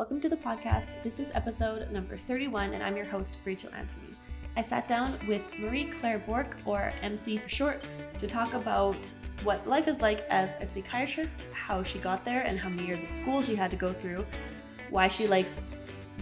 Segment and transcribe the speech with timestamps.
[0.00, 1.02] Welcome to the podcast.
[1.02, 4.16] This is episode number 31, and I'm your host, Rachel Anthony.
[4.56, 7.84] I sat down with Marie Claire Bourque, or MC for short,
[8.18, 12.58] to talk about what life is like as a psychiatrist, how she got there, and
[12.58, 14.24] how many years of school she had to go through,
[14.88, 15.60] why she likes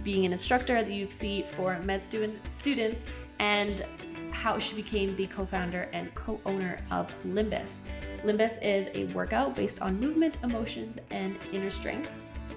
[0.03, 3.05] being an instructor at the U of C for med student students,
[3.39, 3.85] and
[4.31, 7.79] how she became the co founder and co owner of Limbus.
[8.25, 12.11] Limbus is a workout based on movement, emotions, and inner strength.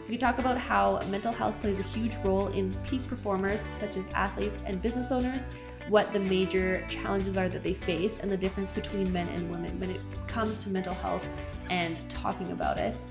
[0.09, 4.09] We talk about how mental health plays a huge role in peak performers, such as
[4.09, 5.47] athletes and business owners,
[5.89, 9.79] what the major challenges are that they face, and the difference between men and women
[9.81, 11.27] when it comes to mental health
[11.71, 13.03] and talking about it.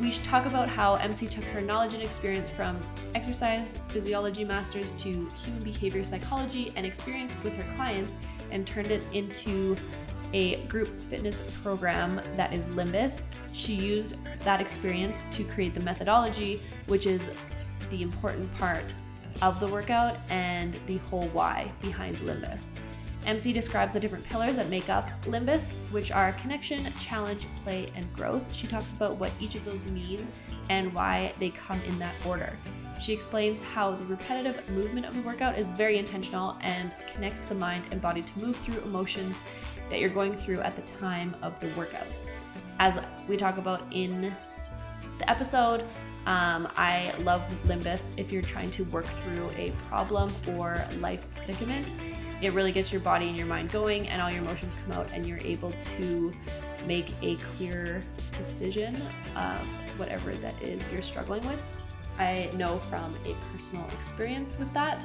[0.00, 2.78] We talk about how MC took her knowledge and experience from
[3.14, 8.16] exercise physiology masters to human behavior psychology and experience with her clients
[8.50, 9.76] and turned it into
[10.32, 13.24] a group fitness program that is Limbus.
[13.52, 17.30] She used that experience to create the methodology, which is
[17.90, 18.84] the important part
[19.42, 22.66] of the workout and the whole why behind Limbus.
[23.26, 28.10] MC describes the different pillars that make up Limbus, which are connection, challenge, play, and
[28.14, 28.54] growth.
[28.54, 30.26] She talks about what each of those mean
[30.70, 32.56] and why they come in that order.
[33.00, 37.54] She explains how the repetitive movement of the workout is very intentional and connects the
[37.54, 39.38] mind and body to move through emotions
[39.90, 42.06] that you're going through at the time of the workout.
[42.78, 44.34] As we talk about in
[45.18, 45.82] the episode,
[46.26, 51.92] um, I love Limbus if you're trying to work through a problem or life predicament
[52.42, 55.12] it really gets your body and your mind going and all your emotions come out
[55.12, 56.32] and you're able to
[56.86, 58.00] make a clear
[58.36, 58.96] decision
[59.36, 59.58] of
[59.98, 61.62] whatever that is you're struggling with
[62.18, 65.04] i know from a personal experience with that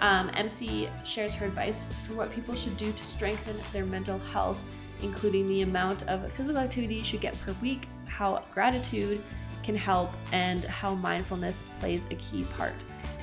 [0.00, 4.60] um, mc shares her advice for what people should do to strengthen their mental health
[5.02, 9.20] including the amount of physical activity you should get per week how gratitude
[9.62, 12.74] can help and how mindfulness plays a key part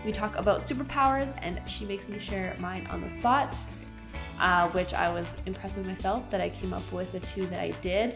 [0.06, 3.56] we talk about superpowers, and she makes me share mine on the spot,
[4.40, 7.60] uh, which I was impressed with myself that I came up with the two that
[7.60, 8.16] I did.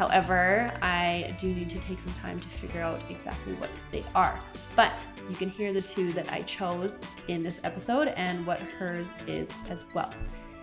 [0.00, 4.38] However, I do need to take some time to figure out exactly what they are.
[4.74, 9.12] But you can hear the two that I chose in this episode and what hers
[9.26, 10.10] is as well.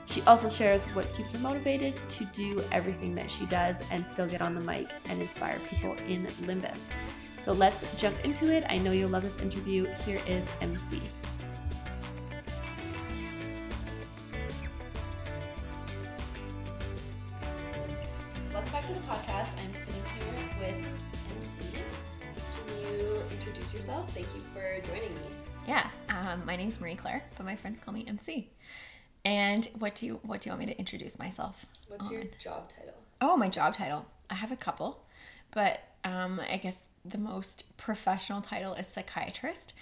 [0.07, 4.27] She also shares what keeps her motivated to do everything that she does and still
[4.27, 6.89] get on the mic and inspire people in Limbus.
[7.37, 8.65] So let's jump into it.
[8.69, 9.85] I know you'll love this interview.
[10.03, 10.99] Here is MC.
[23.87, 24.09] Yourself?
[24.09, 25.21] Thank you for joining me.
[25.65, 28.49] Yeah, um, my name's Marie Claire, but my friends call me MC.
[29.23, 31.65] And what do you what do you want me to introduce myself?
[31.87, 32.11] What's on?
[32.11, 32.95] your job title?
[33.21, 34.05] Oh, my job title.
[34.29, 35.05] I have a couple,
[35.51, 39.73] but um, I guess the most professional title is psychiatrist.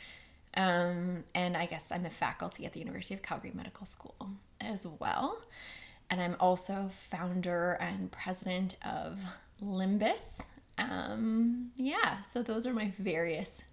[0.56, 4.16] Um, and I guess I'm a faculty at the University of Calgary Medical School
[4.62, 5.42] as well.
[6.12, 9.18] And I'm also founder and president of
[9.64, 10.44] Limbus.
[10.78, 13.64] Um, yeah, so those are my various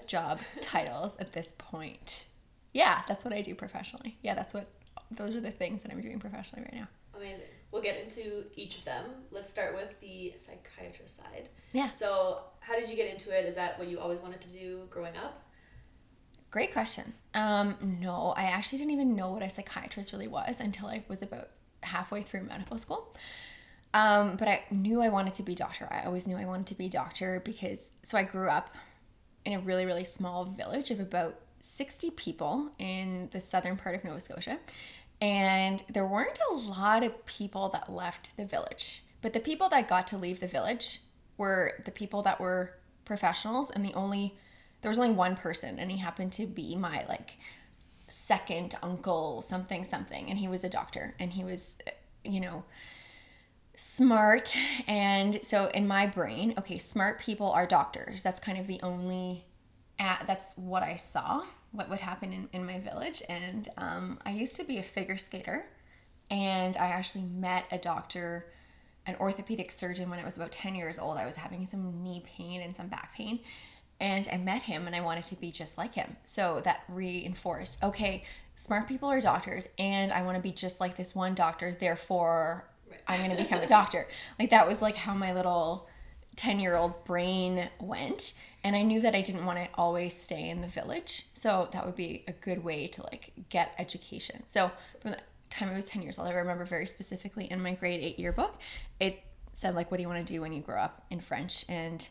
[0.00, 0.10] yes.
[0.10, 2.24] job titles at this point.
[2.72, 4.16] Yeah, that's what I do professionally.
[4.22, 4.66] Yeah, that's what,
[5.10, 6.88] those are the things that I'm doing professionally right now.
[7.16, 7.40] Amazing.
[7.70, 9.04] We'll get into each of them.
[9.30, 11.48] Let's start with the psychiatrist side.
[11.72, 11.90] Yeah.
[11.90, 13.44] So, how did you get into it?
[13.44, 15.42] Is that what you always wanted to do growing up?
[16.50, 17.12] Great question.
[17.34, 21.20] Um, no, I actually didn't even know what a psychiatrist really was until I was
[21.20, 21.48] about
[21.82, 23.12] halfway through medical school.
[23.92, 25.88] Um, but I knew I wanted to be doctor.
[25.90, 28.74] I always knew I wanted to be doctor because so I grew up
[29.44, 34.04] in a really really small village of about 60 people in the southern part of
[34.04, 34.58] Nova Scotia.
[35.20, 39.02] And there weren't a lot of people that left the village.
[39.22, 41.00] But the people that got to leave the village
[41.38, 44.34] were the people that were professionals and the only
[44.82, 47.36] there was only one person and he happened to be my like
[48.08, 51.76] second uncle something something and he was a doctor and he was
[52.22, 52.64] you know
[53.76, 58.80] smart and so in my brain okay smart people are doctors that's kind of the
[58.82, 59.44] only
[59.98, 64.30] at that's what i saw what would happen in, in my village and um, i
[64.30, 65.66] used to be a figure skater
[66.30, 68.46] and i actually met a doctor
[69.06, 71.18] an orthopedic surgeon when I was about 10 years old.
[71.18, 73.40] I was having some knee pain and some back pain.
[74.00, 76.16] And I met him and I wanted to be just like him.
[76.24, 78.24] So that reinforced okay,
[78.56, 81.76] smart people are doctors, and I want to be just like this one doctor.
[81.78, 82.68] Therefore.
[83.06, 84.06] I'm going to become a doctor.
[84.38, 85.88] Like that was like how my little
[86.36, 88.32] 10 year old brain went.
[88.62, 91.26] And I knew that I didn't want to always stay in the village.
[91.34, 94.42] So that would be a good way to like get education.
[94.46, 94.70] So
[95.00, 95.18] from the
[95.50, 98.58] time I was 10 years old, I remember very specifically in my grade eight yearbook,
[98.98, 99.22] it
[99.52, 101.64] said like, what do you want to do when you grow up in French?
[101.68, 102.06] And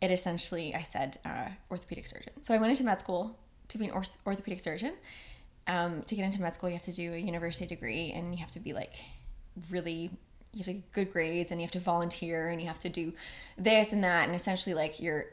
[0.00, 2.32] it essentially, I said, uh, orthopedic surgeon.
[2.42, 3.38] So I went into med school
[3.68, 4.94] to be an orth- orthopedic surgeon.
[5.66, 8.40] Um, to get into med school, you have to do a university degree and you
[8.40, 8.96] have to be like
[9.70, 10.10] really,
[10.54, 12.88] you have to get good grades and you have to volunteer and you have to
[12.88, 13.12] do
[13.58, 14.26] this and that.
[14.26, 15.26] And essentially, like, your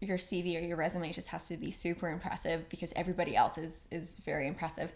[0.00, 3.86] your CV or your resume just has to be super impressive because everybody else is
[3.90, 4.92] is very impressive.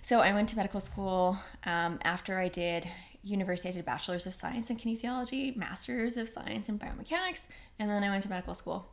[0.00, 1.38] So I went to medical school.
[1.64, 2.88] Um, after I did
[3.22, 7.46] university, I did bachelor's of science in kinesiology, master's of science in biomechanics,
[7.78, 8.88] and then I went to medical school.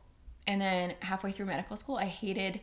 [0.46, 2.60] And then halfway through medical school, I hated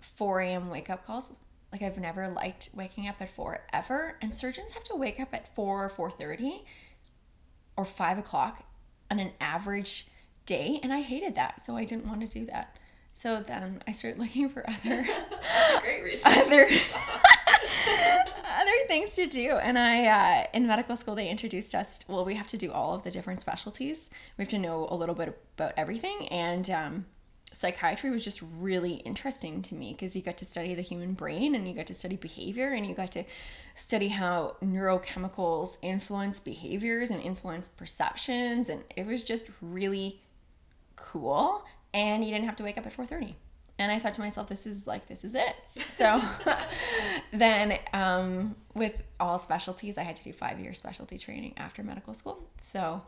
[0.00, 0.70] 4 a.m.
[0.70, 1.32] wake up calls.
[1.72, 4.16] Like I've never liked waking up at 4 ever.
[4.22, 6.62] And surgeons have to wake up at 4 or 4.30
[7.76, 8.64] or 5 o'clock
[9.10, 10.06] on an average
[10.46, 10.80] day.
[10.82, 11.60] And I hated that.
[11.60, 12.76] So I didn't want to do that.
[13.12, 15.06] So then I started looking for other
[15.82, 16.32] great reason.
[16.32, 16.68] other
[18.60, 19.50] other things to do.
[19.50, 22.00] And I uh, in medical school they introduced us.
[22.08, 24.10] Well, we have to do all of the different specialties.
[24.36, 26.28] We have to know a little bit about everything.
[26.28, 27.06] And um,
[27.52, 31.54] psychiatry was just really interesting to me because you got to study the human brain
[31.54, 33.24] and you got to study behavior and you got to
[33.74, 40.20] study how neurochemicals influence behaviors and influence perceptions and it was just really
[40.96, 41.64] cool
[41.94, 43.34] and you didn't have to wake up at 4.30
[43.78, 45.56] and i thought to myself this is like this is it.
[45.76, 46.20] So
[47.32, 52.14] then um, with all specialties i had to do five year specialty training after medical
[52.14, 52.48] school.
[52.60, 53.02] So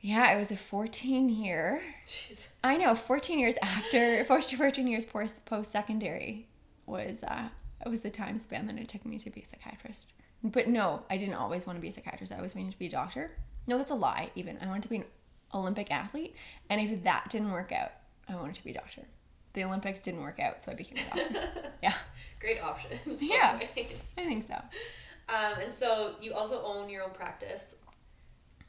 [0.00, 1.82] yeah, it was a 14 year.
[2.06, 2.48] Jeez.
[2.62, 4.24] I know, 14 years after,
[4.56, 6.48] 14 years post secondary
[6.86, 7.48] was uh,
[7.84, 10.12] it was the time span that it took me to be a psychiatrist.
[10.42, 12.32] But no, I didn't always want to be a psychiatrist.
[12.32, 13.32] I always wanted to be a doctor.
[13.66, 14.30] No, that's a lie.
[14.34, 15.04] Even I wanted to be an
[15.52, 16.34] Olympic athlete,
[16.70, 17.92] and if that didn't work out,
[18.28, 19.02] I wanted to be a doctor.
[19.54, 21.48] The Olympics didn't work out, so I became a doctor.
[21.82, 21.94] yeah,
[22.40, 23.20] Great options.
[23.20, 23.58] Yeah.
[23.60, 24.54] I think so.
[25.28, 27.74] Um, and so you also own your own practice.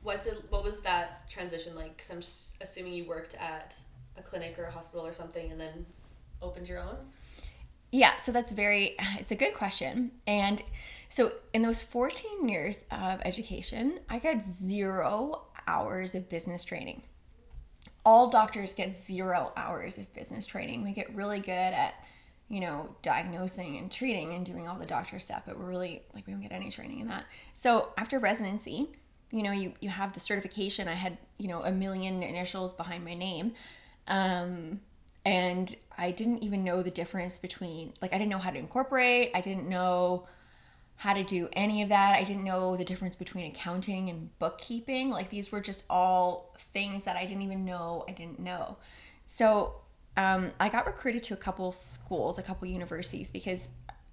[0.02, 0.44] What's it?
[0.50, 1.98] What was that transition like?
[1.98, 3.76] Because I'm assuming you worked at
[4.18, 5.86] a clinic or a hospital or something, and then
[6.42, 6.98] opened your own.
[7.92, 10.12] Yeah, so that's very, it's a good question.
[10.28, 10.62] And
[11.10, 17.04] so in those 14 years of education, I got zero hours of business training.
[18.06, 20.84] All doctors get zero hours of business training.
[20.84, 21.94] We get really good at,
[22.48, 26.26] you know, diagnosing and treating and doing all the doctor stuff, but we're really, like,
[26.26, 27.26] we don't get any training in that.
[27.54, 28.90] So after residency,
[29.32, 30.88] you know, you, you have the certification.
[30.88, 33.54] I had, you know, a million initials behind my name.
[34.08, 34.82] Um,
[35.26, 39.32] and I didn't even know the difference between like I didn't know how to incorporate,
[39.36, 40.28] I didn't know
[40.96, 42.16] how to do any of that.
[42.16, 45.10] I didn't know the difference between accounting and bookkeeping.
[45.10, 48.78] Like these were just all things that I didn't even know I didn't know.
[49.26, 49.76] So
[50.18, 53.70] um, I got recruited to a couple schools, a couple universities because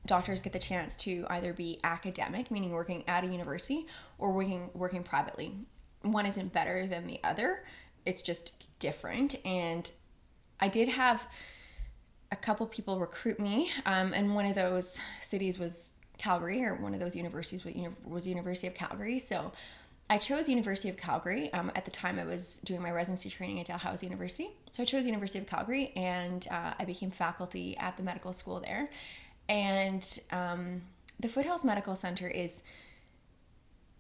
[0.07, 3.87] doctors get the chance to either be academic, meaning working at a university,
[4.19, 5.53] or working working privately.
[6.03, 7.65] One isn't better than the other.
[8.05, 9.37] It's just different.
[9.45, 9.91] And
[10.61, 11.27] I did have
[12.33, 16.95] a couple people recruit me, um, and one of those cities was Calgary, or one
[16.95, 17.65] of those universities
[18.05, 19.19] was, University of Calgary.
[19.19, 19.53] So
[20.09, 21.53] I chose University of Calgary.
[21.53, 24.51] Um, at the time, I was doing my residency training at Dalhousie University.
[24.71, 28.61] So I chose University of Calgary, and uh, I became faculty at the medical school
[28.61, 28.89] there.
[29.49, 30.83] And um,
[31.21, 32.63] the Foothills Medical Center is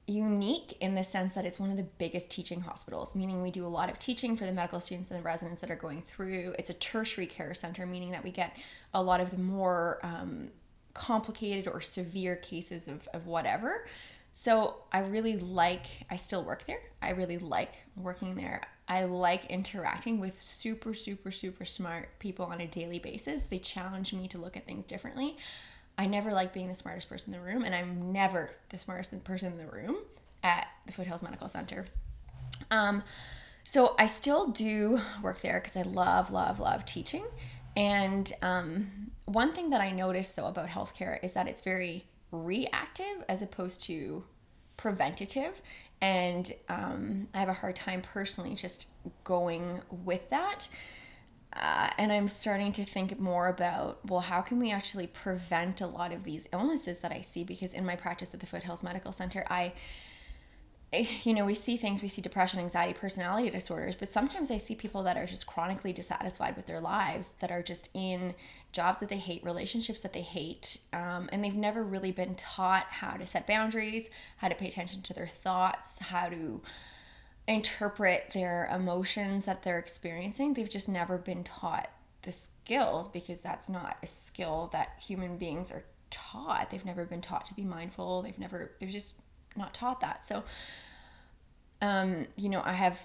[0.08, 3.66] unique in the sense that it's one of the biggest teaching hospitals, meaning we do
[3.66, 6.54] a lot of teaching for the medical students and the residents that are going through.
[6.58, 8.56] It's a tertiary care center, meaning that we get
[8.94, 10.50] a lot of the more um,
[10.94, 13.86] complicated or severe cases of, of whatever.
[14.32, 16.81] So I really like, I still work there.
[17.03, 18.62] I really like working there.
[18.88, 23.44] I like interacting with super, super, super smart people on a daily basis.
[23.44, 25.36] They challenge me to look at things differently.
[25.98, 29.24] I never like being the smartest person in the room, and I'm never the smartest
[29.24, 29.96] person in the room
[30.43, 31.86] at the Foothills Medical Center.
[32.70, 33.02] Um,
[33.64, 37.24] so I still do work there because I love, love, love teaching.
[37.76, 43.24] And um, one thing that I noticed though about healthcare is that it's very reactive
[43.28, 44.24] as opposed to
[44.76, 45.60] preventative.
[46.00, 48.86] And um, I have a hard time personally just
[49.24, 50.69] going with that.
[51.53, 55.86] Uh, and I'm starting to think more about well, how can we actually prevent a
[55.86, 57.44] lot of these illnesses that I see?
[57.44, 59.72] Because in my practice at the Foothills Medical Center, I,
[61.24, 64.74] you know, we see things, we see depression, anxiety, personality disorders, but sometimes I see
[64.74, 68.34] people that are just chronically dissatisfied with their lives, that are just in
[68.72, 72.86] jobs that they hate, relationships that they hate, um, and they've never really been taught
[72.90, 76.60] how to set boundaries, how to pay attention to their thoughts, how to
[77.48, 80.55] interpret their emotions that they're experiencing.
[80.55, 81.90] They've just never been taught
[82.22, 86.70] the skills because that's not a skill that human beings are taught.
[86.70, 88.22] They've never been taught to be mindful.
[88.22, 89.14] They've never, they've just
[89.56, 90.25] not taught that.
[90.25, 90.44] So,
[91.82, 92.98] um, you know, I have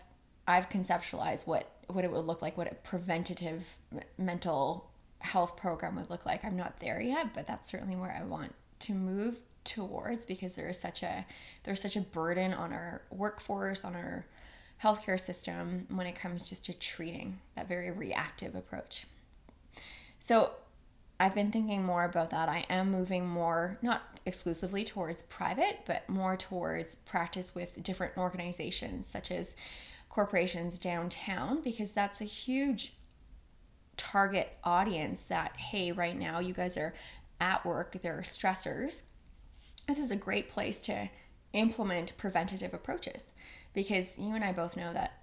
[0.48, 3.76] I've conceptualized what what it would look like, what a preventative
[4.18, 4.90] mental
[5.20, 6.44] health program would look like.
[6.44, 10.70] I'm not there yet, but that's certainly where I want to move towards because there
[10.70, 11.26] is such a
[11.64, 14.26] there's such a burden on our workforce, on our
[14.84, 19.06] healthcare system when it comes just to treating that very reactive approach.
[20.20, 20.52] So
[21.22, 22.50] I've been thinking more about that.
[22.50, 29.06] I am moving more, not exclusively towards private, but more towards practice with different organizations
[29.06, 29.56] such as
[30.10, 32.94] corporations downtown, because that's a huge
[33.98, 36.96] target audience that, hey, right now you guys are
[37.40, 39.04] at work, there are stressors.
[39.88, 41.08] This is a great place to
[41.54, 43.34] implement preventative approaches
[43.76, 45.22] because you and I both know that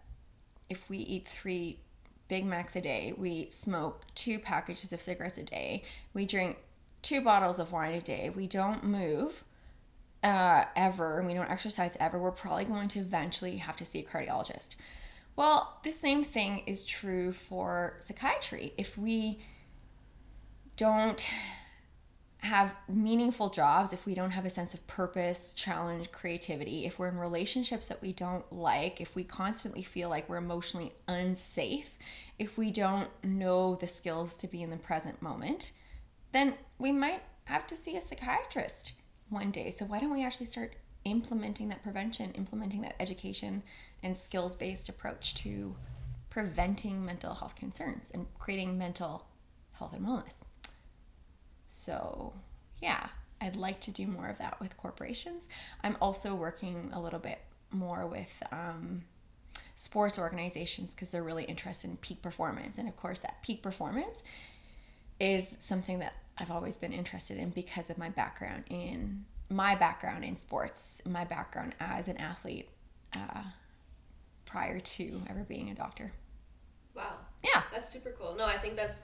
[0.70, 1.80] if we eat three
[2.28, 5.82] Big Macs a day, we smoke two packages of cigarettes a day,
[6.12, 6.58] we drink
[7.02, 9.44] two bottles of wine a day, we don't move
[10.22, 14.04] uh, ever, we don't exercise ever, we're probably going to eventually have to see a
[14.04, 14.76] cardiologist.
[15.36, 18.74] Well, the same thing is true for psychiatry.
[18.76, 19.38] If we
[20.76, 21.28] don't
[22.40, 27.08] have meaningful jobs, if we don't have a sense of purpose, challenge, creativity, if we're
[27.08, 31.90] in relationships that we don't like, if we constantly feel like we're emotionally unsafe,
[32.38, 35.72] if we don't know the skills to be in the present moment,
[36.32, 38.92] then we might have to see a psychiatrist
[39.28, 39.70] one day.
[39.70, 43.62] So, why don't we actually start implementing that prevention, implementing that education
[44.02, 45.74] and skills based approach to
[46.30, 49.26] preventing mental health concerns and creating mental
[49.74, 50.42] health and wellness?
[51.68, 52.32] So,
[52.82, 53.08] yeah,
[53.40, 55.46] I'd like to do more of that with corporations.
[55.84, 57.38] I'm also working a little bit
[57.70, 59.04] more with um,
[59.74, 62.78] sports organizations because they're really interested in peak performance.
[62.78, 64.24] And of course, that peak performance
[65.20, 70.24] is something that I've always been interested in because of my background in my background
[70.24, 72.68] in sports, my background as an athlete
[73.14, 73.42] uh,
[74.44, 76.12] prior to ever being a doctor.
[76.94, 77.14] Wow.
[77.42, 77.62] Yeah.
[77.72, 78.34] That's super cool.
[78.36, 79.02] No, I think that's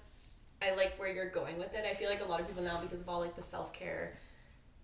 [0.64, 1.84] I like where you're going with it.
[1.88, 4.16] I feel like a lot of people now, because of all like the self care,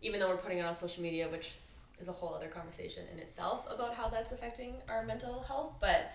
[0.02, 1.54] even though we're putting it on social media, which
[1.98, 6.12] is a whole other conversation in itself about how that's affecting our mental health, but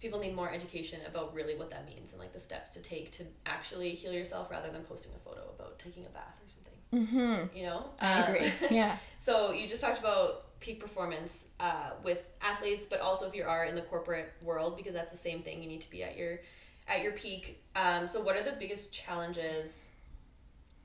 [0.00, 3.10] people need more education about really what that means and like the steps to take
[3.12, 6.72] to actually heal yourself rather than posting a photo about taking a bath or something.
[6.92, 7.56] Mm-hmm.
[7.56, 8.52] You know, I um, agree.
[8.76, 8.96] Yeah.
[9.18, 13.64] so you just talked about peak performance uh, with athletes, but also if you are
[13.64, 15.62] in the corporate world, because that's the same thing.
[15.62, 16.40] You need to be at your
[16.88, 17.62] at your peak.
[17.76, 19.90] Um, so, what are the biggest challenges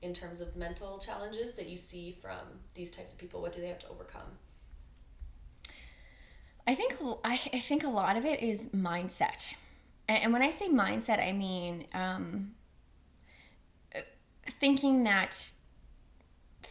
[0.02, 2.38] in terms of mental challenges that you see from
[2.74, 3.40] these types of people?
[3.40, 4.38] What do they have to overcome?
[6.66, 9.54] I think I, I think a lot of it is mindset,
[10.08, 12.52] and when I say mindset, I mean um,
[14.46, 15.50] thinking that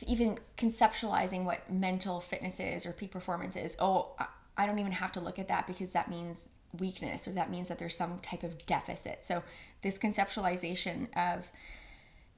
[0.06, 3.76] even conceptualizing what mental fitness is or peak performance is.
[3.80, 4.16] Oh,
[4.58, 6.48] I don't even have to look at that because that means
[6.80, 9.26] weakness or that means that there's some type of deficit.
[9.26, 9.44] So,
[9.82, 11.50] this conceptualization of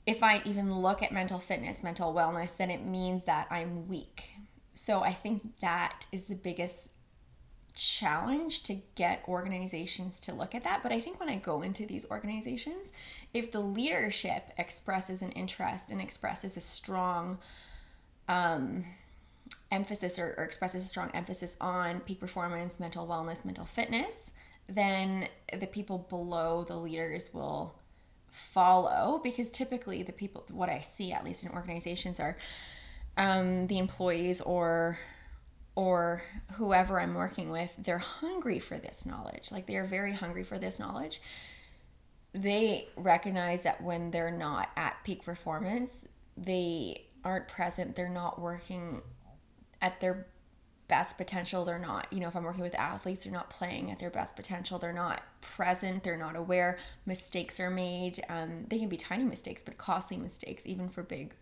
[0.05, 4.31] if I even look at mental fitness, mental wellness, then it means that I'm weak.
[4.73, 6.91] So, I think that is the biggest
[7.79, 10.83] challenge to get organizations to look at that.
[10.83, 12.91] But I think when I go into these organizations,
[13.33, 17.37] if the leadership expresses an interest and expresses a strong,
[18.27, 18.83] um,
[19.71, 24.31] emphasis or, or expresses a strong emphasis on peak performance, mental wellness, mental fitness,
[24.67, 27.75] then the people below the leaders will
[28.27, 32.37] follow because typically the people what i see at least in organizations are
[33.17, 34.99] um, the employees or
[35.75, 36.21] or
[36.53, 39.51] whoever i'm working with they're hungry for this knowledge.
[39.51, 41.21] Like they are very hungry for this knowledge.
[42.33, 46.05] They recognize that when they're not at peak performance
[46.37, 49.01] they aren't present they're not working
[49.81, 50.27] at their
[50.87, 53.99] best potential they're not you know if i'm working with athletes they're not playing at
[53.99, 58.89] their best potential they're not present they're not aware mistakes are made um, they can
[58.89, 61.35] be tiny mistakes but costly mistakes even for big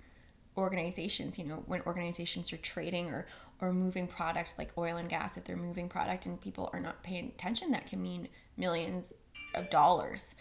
[0.58, 3.26] organizations you know when organizations are trading or
[3.62, 7.02] or moving product like oil and gas if they're moving product and people are not
[7.04, 9.14] paying attention that can mean millions
[9.56, 10.36] of dollars.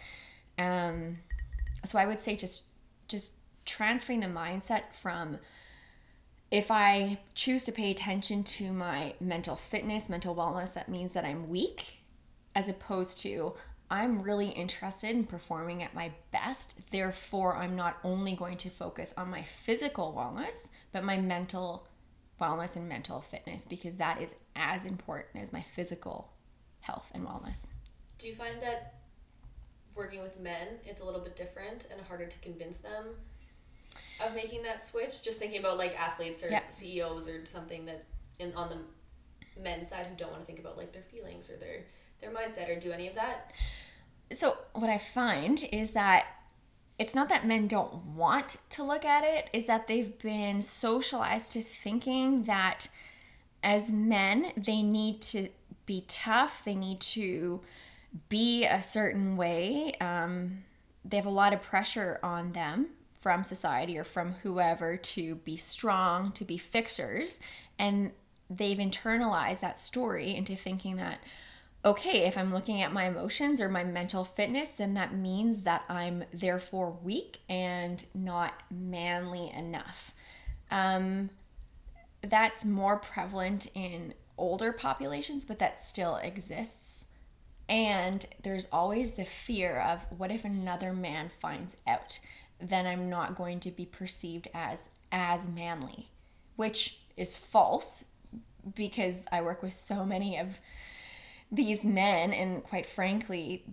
[0.59, 1.19] Um,
[1.85, 2.69] so i would say just
[3.09, 3.33] just
[3.65, 5.39] transferring the mindset from
[6.51, 11.25] if I choose to pay attention to my mental fitness, mental wellness, that means that
[11.25, 11.99] I'm weak,
[12.55, 13.55] as opposed to
[13.91, 16.75] I'm really interested in performing at my best.
[16.91, 21.87] Therefore, I'm not only going to focus on my physical wellness, but my mental
[22.41, 26.33] wellness and mental fitness because that is as important as my physical
[26.81, 27.69] health and wellness.
[28.19, 28.95] Do you find that
[29.95, 33.05] working with men, it's a little bit different and harder to convince them
[34.25, 35.23] of making that switch.
[35.23, 38.05] Just thinking about like athletes or CEOs or something that
[38.39, 38.79] in on the
[39.61, 41.85] men's side who don't want to think about like their feelings or their
[42.21, 43.53] their mindset or do any of that?
[44.33, 46.27] So, what I find is that
[46.99, 51.53] it's not that men don't want to look at it, is that they've been socialized
[51.53, 52.89] to thinking that
[53.63, 55.49] as men, they need to
[55.85, 57.61] be tough, they need to
[58.29, 59.95] be a certain way.
[60.01, 60.65] Um,
[61.05, 62.89] they have a lot of pressure on them
[63.27, 67.41] from society or from whoever to be strong, to be fixers.
[67.77, 68.13] And
[68.49, 71.19] they've internalized that story into thinking that,
[71.85, 75.83] okay, if I'm looking at my emotions or my mental fitness, then that means that
[75.89, 80.15] I'm therefore weak and not manly enough.
[80.71, 81.31] Um,
[82.23, 87.07] that's more prevalent in older populations, but that still exists.
[87.69, 92.21] And there's always the fear of what if another man finds out?
[92.61, 96.11] Then I'm not going to be perceived as as manly,
[96.57, 98.05] which is false
[98.75, 100.59] because I work with so many of
[101.51, 103.65] these men and quite frankly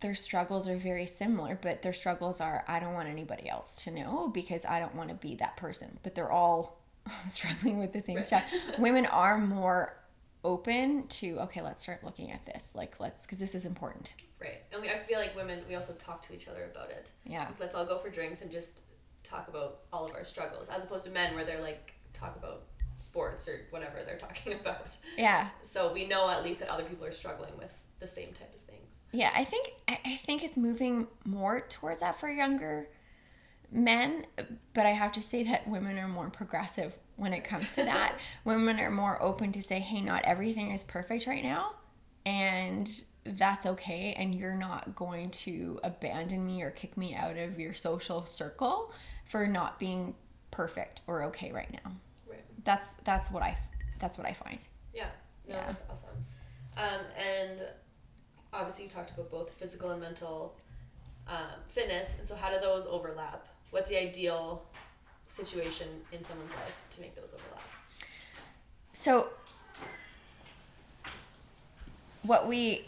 [0.00, 3.90] their struggles are very similar, but their struggles are I don't want anybody else to
[3.90, 5.98] know because I don't want to be that person.
[6.02, 6.80] But they're all
[7.28, 8.44] struggling with the same stuff.
[8.78, 9.99] Women are more
[10.42, 12.72] open to okay let's start looking at this.
[12.74, 14.14] Like let's because this is important.
[14.40, 14.62] Right.
[14.72, 17.10] And we, i feel like women we also talk to each other about it.
[17.24, 17.40] Yeah.
[17.46, 18.82] Like, let's all go for drinks and just
[19.22, 22.62] talk about all of our struggles as opposed to men where they're like talk about
[23.00, 24.96] sports or whatever they're talking about.
[25.16, 25.48] Yeah.
[25.62, 28.60] So we know at least that other people are struggling with the same type of
[28.62, 29.04] things.
[29.12, 32.88] Yeah i think i think it's moving more towards that for younger
[33.70, 34.26] men
[34.74, 38.18] but i have to say that women are more progressive when it comes to that.
[38.46, 41.74] Women are more open to say, hey, not everything is perfect right now.
[42.24, 42.90] And
[43.24, 44.14] that's okay.
[44.16, 48.94] And you're not going to abandon me or kick me out of your social circle
[49.26, 50.14] for not being
[50.50, 51.92] perfect or okay right now.
[52.26, 52.42] Right.
[52.64, 53.58] That's that's what I
[53.98, 54.64] that's what I find.
[54.94, 55.08] Yeah.
[55.46, 55.66] No, yeah.
[55.66, 56.08] that's awesome.
[56.78, 57.64] Um, and
[58.54, 60.56] obviously you talked about both physical and mental
[61.28, 62.16] um, fitness.
[62.18, 63.46] And so how do those overlap?
[63.72, 64.64] What's the ideal
[65.30, 67.62] situation in someone's life to make those overlap?
[68.92, 69.28] So,
[72.22, 72.84] what we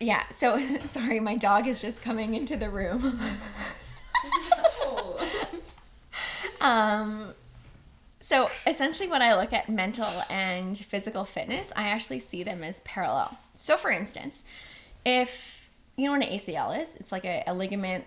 [0.00, 3.20] yeah, so sorry, my dog is just coming into the room.
[6.60, 7.34] um
[8.20, 12.80] so essentially when I look at mental and physical fitness, I actually see them as
[12.80, 13.36] parallel.
[13.58, 14.44] So for instance,
[15.04, 18.04] if you know what an ACL is, it's like a, a ligament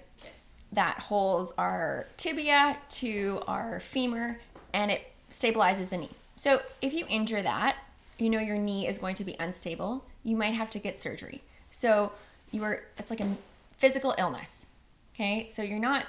[0.75, 4.39] that holds our tibia to our femur
[4.73, 6.11] and it stabilizes the knee.
[6.35, 7.77] So if you injure that,
[8.17, 10.05] you know your knee is going to be unstable.
[10.23, 11.43] You might have to get surgery.
[11.71, 12.11] So
[12.51, 13.35] you are it's like a
[13.77, 14.67] physical illness.
[15.13, 15.47] Okay?
[15.47, 16.05] So you're not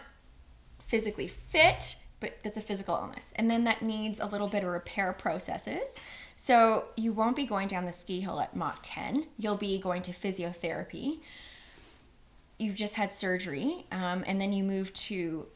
[0.86, 3.32] physically fit, but that's a physical illness.
[3.36, 5.98] And then that needs a little bit of repair processes.
[6.36, 9.26] So you won't be going down the ski hill at Mach 10.
[9.38, 11.18] You'll be going to physiotherapy
[12.58, 15.46] you've just had surgery um, and then you move to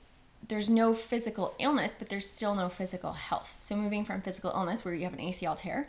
[0.48, 3.56] there's no physical illness but there's still no physical health.
[3.60, 5.88] So moving from physical illness where you have an acl tear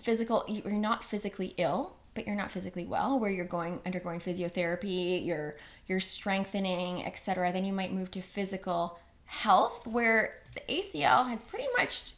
[0.00, 5.24] physical you're not physically ill but you're not physically well where you're going undergoing physiotherapy
[5.24, 11.42] you're you're strengthening etc then you might move to physical health where the acl has
[11.42, 12.12] pretty much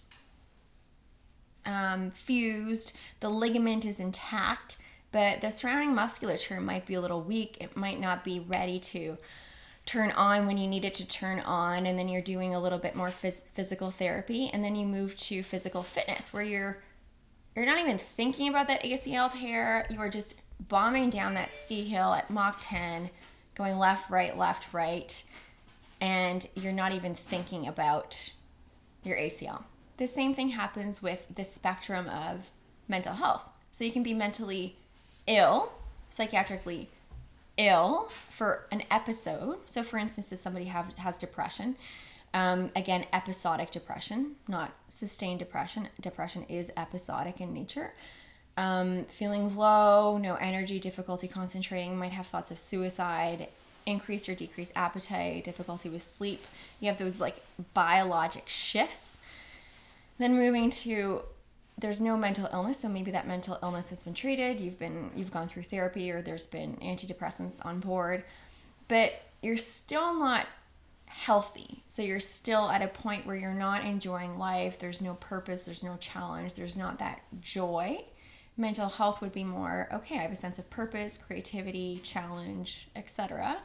[1.64, 4.76] um, fused the ligament is intact
[5.16, 7.57] but the surrounding musculature might be a little weak.
[7.59, 9.16] It might not be ready to
[9.87, 12.79] turn on when you need it to turn on and then you're doing a little
[12.79, 16.83] bit more phys- physical therapy and then you move to physical fitness where you're
[17.55, 19.87] you're not even thinking about that ACL tear.
[19.88, 23.09] You are just bombing down that ski hill at Mach 10
[23.55, 25.24] going left right left right
[25.98, 28.33] and you're not even thinking about
[29.02, 29.62] your ACL
[29.96, 32.50] the same thing happens with the spectrum of
[32.87, 33.44] mental health.
[33.72, 34.76] So you can be mentally
[35.26, 35.72] ill,
[36.10, 36.86] psychiatrically
[37.56, 39.58] ill for an episode.
[39.66, 41.76] So, for instance, if somebody have, has depression,
[42.34, 45.88] um, again, episodic depression, not sustained depression.
[46.00, 47.94] Depression is episodic in nature.
[48.58, 53.48] Um, feeling low, no energy, difficulty concentrating, might have thoughts of suicide,
[53.86, 56.44] increase or decrease appetite, difficulty with sleep.
[56.80, 57.36] You have those like
[57.72, 59.18] biologic shifts.
[60.18, 61.22] Then moving to
[61.78, 64.60] there's no mental illness so maybe that mental illness has been treated.
[64.60, 68.24] You've been you've gone through therapy or there's been antidepressants on board
[68.88, 69.12] but
[69.42, 70.46] you're still not
[71.06, 71.82] healthy.
[71.88, 74.78] So you're still at a point where you're not enjoying life.
[74.78, 75.64] There's no purpose.
[75.64, 76.54] There's no challenge.
[76.54, 78.04] There's not that joy.
[78.56, 83.58] Mental health would be more okay i have a sense of purpose creativity challenge etc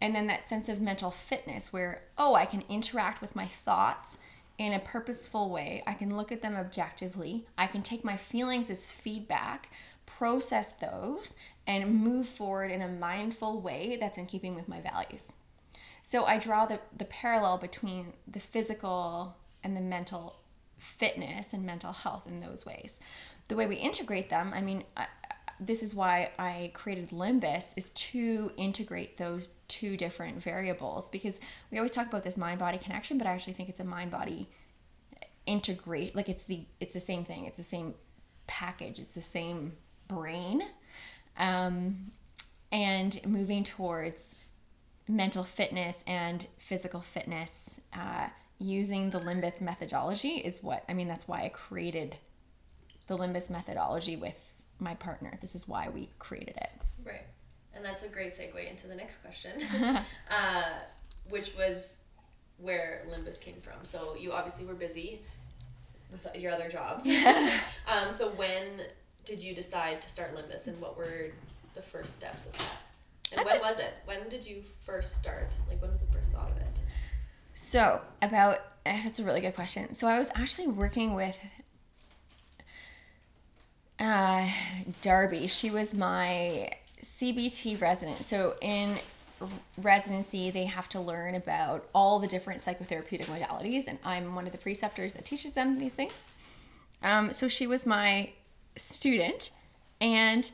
[0.00, 4.18] and then that sense of mental fitness where oh i can interact with my thoughts
[4.58, 5.82] in a purposeful way.
[5.86, 7.46] I can look at them objectively.
[7.58, 9.70] I can take my feelings as feedback,
[10.06, 11.34] process those
[11.66, 15.34] and move forward in a mindful way that's in keeping with my values.
[16.02, 20.36] So I draw the, the parallel between the physical and the mental
[20.78, 23.00] fitness and mental health in those ways.
[23.48, 24.84] The way we integrate them, I mean,
[25.58, 31.40] this is why I created Limbus is to integrate those two different variables because
[31.70, 34.10] we always talk about this mind body connection, but I actually think it's a mind
[34.10, 34.48] body
[35.46, 37.46] integrate like it's the it's the same thing.
[37.46, 37.94] It's the same
[38.46, 38.98] package.
[38.98, 39.72] It's the same
[40.08, 40.62] brain.
[41.38, 42.10] Um,
[42.72, 44.34] and moving towards
[45.08, 51.08] mental fitness and physical fitness uh, using the Limbus methodology is what I mean.
[51.08, 52.16] That's why I created
[53.06, 54.45] the Limbus methodology with
[54.78, 55.36] my partner.
[55.40, 56.70] This is why we created it.
[57.04, 57.26] Right.
[57.74, 59.52] And that's a great segue into the next question,
[60.30, 60.62] uh,
[61.28, 62.00] which was
[62.58, 63.84] where Limbus came from.
[63.84, 65.20] So you obviously were busy
[66.10, 67.06] with your other jobs.
[67.86, 68.82] um, so when
[69.24, 71.32] did you decide to start Limbus and what were
[71.74, 72.62] the first steps of that?
[73.32, 74.00] And that's when a- was it?
[74.04, 75.54] When did you first start?
[75.68, 76.66] Like when was the first thought of it?
[77.54, 79.94] So, about eh, that's a really good question.
[79.94, 81.38] So, I was actually working with
[83.98, 84.48] uh,
[85.02, 85.46] Darby.
[85.46, 86.70] She was my
[87.02, 88.24] CBT resident.
[88.24, 88.96] So, in
[89.78, 94.52] residency, they have to learn about all the different psychotherapeutic modalities, and I'm one of
[94.52, 96.20] the preceptors that teaches them these things.
[97.02, 98.30] Um, so, she was my
[98.76, 99.50] student,
[100.00, 100.50] and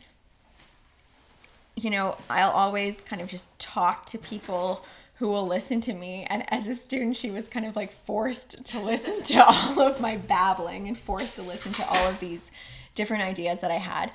[1.75, 4.85] you know, I'll always kind of just talk to people
[5.17, 6.27] who will listen to me.
[6.29, 10.01] And as a student, she was kind of like forced to listen to all of
[10.01, 12.51] my babbling and forced to listen to all of these
[12.95, 14.13] different ideas that I had.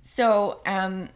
[0.00, 1.08] So, um,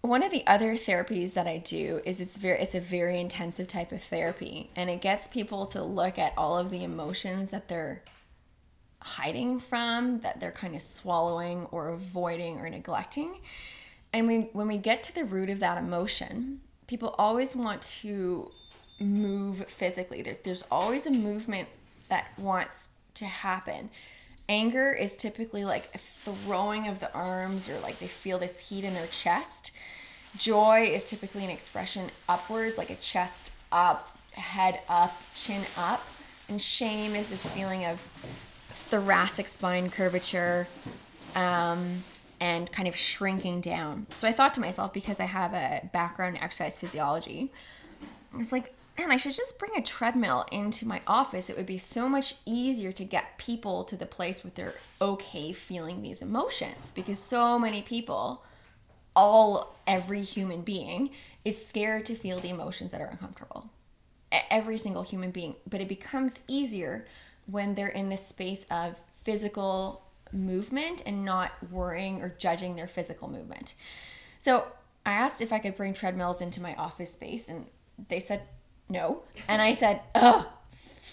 [0.00, 3.66] one of the other therapies that I do is it's very it's a very intensive
[3.66, 7.68] type of therapy and it gets people to look at all of the emotions that
[7.68, 8.02] they're
[9.00, 13.40] hiding from that they're kind of swallowing or avoiding or neglecting.
[14.12, 18.50] And we when we get to the root of that emotion, people always want to
[19.00, 20.22] move physically.
[20.22, 21.68] There, there's always a movement
[22.08, 23.90] that wants to happen.
[24.48, 28.84] Anger is typically like a throwing of the arms or like they feel this heat
[28.84, 29.72] in their chest.
[30.36, 36.06] Joy is typically an expression upwards, like a chest up, head up, chin up.
[36.48, 38.00] And shame is this feeling of
[38.70, 40.66] thoracic spine curvature
[41.34, 42.04] um,
[42.40, 44.06] and kind of shrinking down.
[44.10, 47.52] So I thought to myself, because I have a background in exercise physiology,
[48.32, 51.48] I was like, man, I should just bring a treadmill into my office.
[51.48, 55.52] It would be so much easier to get people to the place where they're okay
[55.52, 58.44] feeling these emotions because so many people,
[59.14, 61.10] all every human being,
[61.44, 63.70] is scared to feel the emotions that are uncomfortable.
[64.50, 65.54] Every single human being.
[65.66, 67.06] But it becomes easier
[67.46, 73.28] when they're in this space of physical movement and not worrying or judging their physical
[73.28, 73.74] movement.
[74.40, 74.66] So
[75.06, 77.66] I asked if I could bring treadmills into my office space, and
[78.08, 78.42] they said
[78.88, 79.22] no.
[79.46, 80.46] And I said, ugh,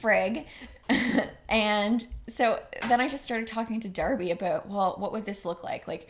[0.02, 0.46] frig.
[1.50, 5.64] and so then I just started talking to Darby about, well, what would this look
[5.64, 5.88] like?
[5.88, 6.08] Like,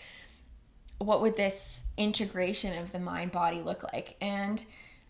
[0.98, 4.16] what would this integration of the mind body look like?
[4.22, 4.64] And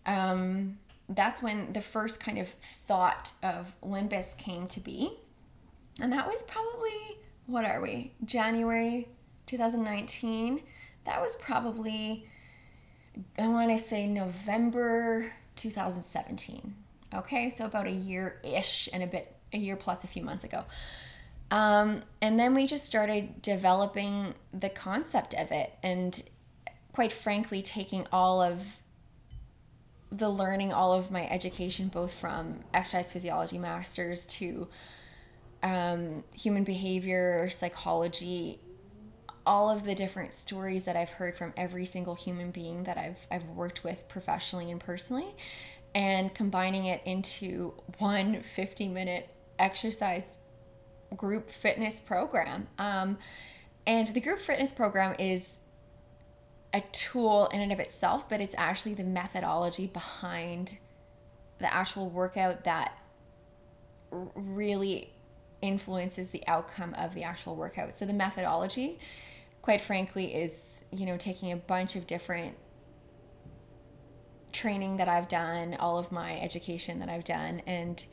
[0.04, 2.48] um, that's when the first kind of
[2.88, 5.12] thought of Limbus came to be.
[6.00, 9.08] And that was probably, what are we, January
[9.46, 10.62] 2019?
[11.04, 12.26] That was probably,
[13.38, 16.74] I want to say November 2017.
[17.14, 20.44] Okay, so about a year ish and a bit, a year plus a few months
[20.44, 20.64] ago.
[21.50, 26.22] Um, and then we just started developing the concept of it and
[26.92, 28.78] quite frankly taking all of
[30.10, 34.66] the learning all of my education both from exercise physiology masters to
[35.62, 38.60] um, human behavior psychology
[39.46, 43.26] all of the different stories that I've heard from every single human being that I've
[43.30, 45.34] I've worked with professionally and personally
[45.94, 50.38] and combining it into one 50 minute exercise
[51.16, 52.66] group fitness program.
[52.78, 53.18] Um,
[53.86, 55.58] and the group fitness program is
[56.74, 60.78] a tool in and of itself, but it's actually the methodology behind
[61.58, 62.98] the actual workout that
[64.10, 65.10] really
[65.62, 67.94] influences the outcome of the actual workout.
[67.94, 68.98] So the methodology
[69.66, 72.56] quite frankly, is, you know, taking a bunch of different
[74.52, 78.06] training that I've done, all of my education that I've done, and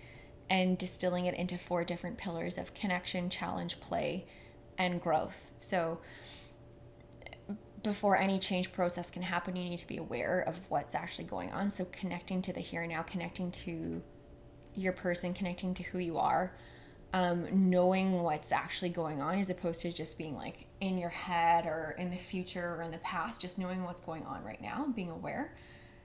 [0.49, 4.25] and distilling it into four different pillars of connection, challenge, play,
[4.79, 5.51] and growth.
[5.59, 5.99] So
[7.83, 11.51] before any change process can happen, you need to be aware of what's actually going
[11.51, 11.69] on.
[11.69, 14.01] So connecting to the here and now, connecting to
[14.73, 16.55] your person, connecting to who you are,
[17.13, 21.65] um, knowing what's actually going on as opposed to just being like in your head
[21.65, 24.87] or in the future or in the past, just knowing what's going on right now,
[24.95, 25.53] being aware,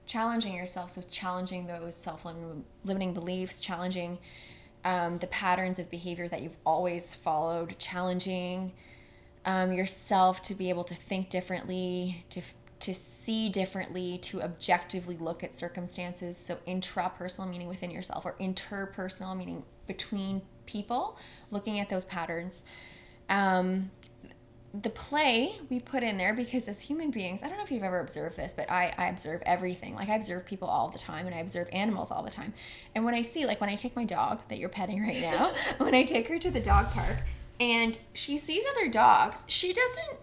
[0.04, 0.90] challenging yourself.
[0.90, 2.26] So, challenging those self
[2.84, 4.18] limiting beliefs, challenging
[4.84, 8.72] um, the patterns of behavior that you've always followed, challenging
[9.46, 12.42] um, yourself to be able to think differently, to
[12.80, 16.36] to see differently, to objectively look at circumstances.
[16.36, 21.18] So intrapersonal meaning within yourself, or interpersonal meaning between people,
[21.50, 22.62] looking at those patterns.
[23.28, 23.90] Um,
[24.74, 27.82] the play we put in there because as human beings, I don't know if you've
[27.82, 29.94] ever observed this, but I, I observe everything.
[29.94, 32.52] Like I observe people all the time and I observe animals all the time.
[32.94, 35.52] And when I see, like when I take my dog that you're petting right now,
[35.78, 37.16] when I take her to the dog park
[37.58, 40.18] and she sees other dogs, she doesn't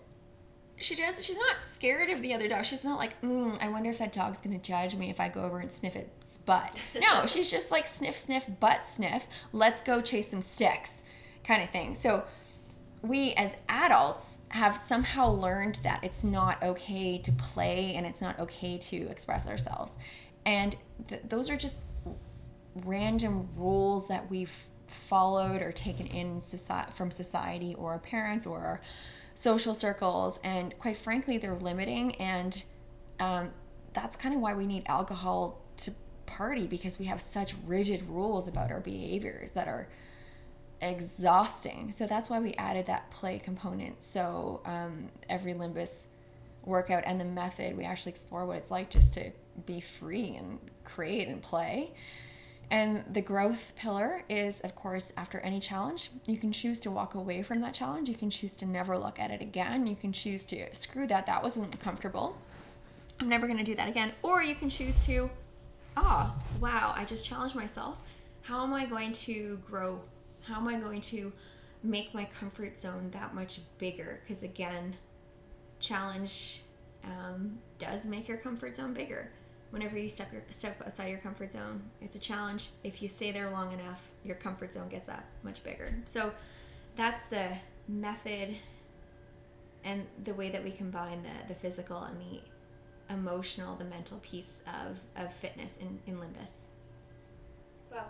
[0.78, 2.66] she does she's not scared of the other dog.
[2.66, 5.44] She's not like mm, i wonder if that dog's gonna judge me if i go
[5.44, 6.76] over and sniff its butt.
[7.00, 9.28] No she's just like sniff sniff butt sniff.
[9.54, 11.04] Let's go chase some sticks
[11.44, 11.96] kind of thing.
[11.96, 12.26] So
[13.02, 18.40] we as adults have somehow learned that it's not okay to play and it's not
[18.40, 19.98] okay to express ourselves.
[20.46, 20.76] And
[21.08, 21.80] th- those are just
[22.84, 28.60] random rules that we've followed or taken in society, from society or our parents or
[28.60, 28.82] our
[29.36, 30.39] social circles.
[30.43, 32.15] And quite frankly, they're limiting.
[32.15, 32.63] And
[33.19, 33.52] um,
[33.93, 35.91] that's kind of why we need alcohol to
[36.26, 39.88] party because we have such rigid rules about our behaviors that are
[40.82, 41.91] exhausting.
[41.91, 44.02] So that's why we added that play component.
[44.02, 46.08] So um, every Limbus
[46.63, 49.32] workout and the method, we actually explore what it's like just to
[49.65, 51.93] be free and create and play.
[52.71, 57.13] And the growth pillar is, of course, after any challenge, you can choose to walk
[57.13, 58.10] away from that challenge.
[58.10, 59.86] You can choose to never look at it again.
[59.86, 62.38] You can choose to screw that, that wasn't comfortable.
[63.19, 64.12] I'm never going to do that again.
[64.23, 65.30] Or you can choose to,
[65.95, 67.97] oh, wow, I just challenged myself.
[68.41, 69.99] How am I going to grow
[70.47, 71.34] how am I going to
[71.84, 74.19] make my comfort zone that much bigger?
[74.23, 74.95] Because again,
[75.80, 76.62] challenge
[77.04, 79.32] um, does make your comfort zone bigger.
[79.76, 82.70] Whenever you step your, step outside your comfort zone, it's a challenge.
[82.86, 85.94] If you stay there long enough, your comfort zone gets that much bigger.
[86.06, 86.32] So
[86.96, 87.50] that's the
[87.90, 88.56] method
[89.84, 94.64] and the way that we combine the, the physical and the emotional, the mental piece
[94.66, 96.68] of, of fitness in, in Limbus.
[97.92, 98.06] Wow.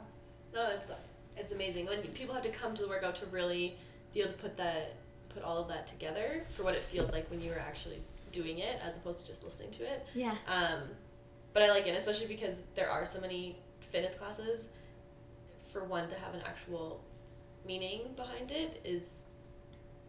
[0.53, 0.91] No, it's
[1.35, 1.87] it's amazing.
[1.87, 3.75] When people have to come to the workout to really
[4.13, 4.97] be able to put that
[5.29, 8.59] put all of that together for what it feels like when you are actually doing
[8.59, 10.05] it as opposed to just listening to it.
[10.13, 10.35] Yeah.
[10.47, 10.81] Um,
[11.55, 14.67] but I like it, especially because there are so many fitness classes.
[15.71, 17.01] For one to have an actual
[17.65, 19.23] meaning behind it is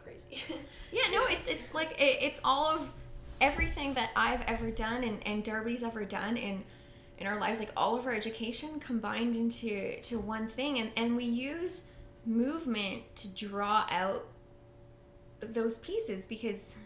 [0.02, 0.42] crazy.
[0.92, 2.92] yeah, no, it's it's like it, it's all of
[3.40, 6.64] everything that I've ever done and and Darby's ever done and
[7.18, 11.16] in our lives like all of our education combined into to one thing and and
[11.16, 11.82] we use
[12.24, 14.26] movement to draw out
[15.40, 16.78] those pieces because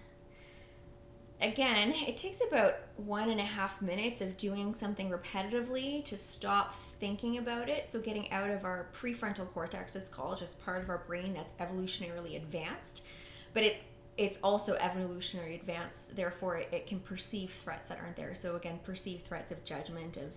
[1.42, 6.72] again it takes about one and a half minutes of doing something repetitively to stop
[7.00, 7.88] thinking about it.
[7.88, 11.52] So getting out of our prefrontal cortex is called just part of our brain that's
[11.52, 13.04] evolutionarily advanced
[13.52, 13.80] but it's
[14.16, 16.14] it's also evolutionary advanced.
[16.14, 18.34] therefore it, it, can perceive threats that aren't there.
[18.34, 20.32] So again perceive threats of judgment of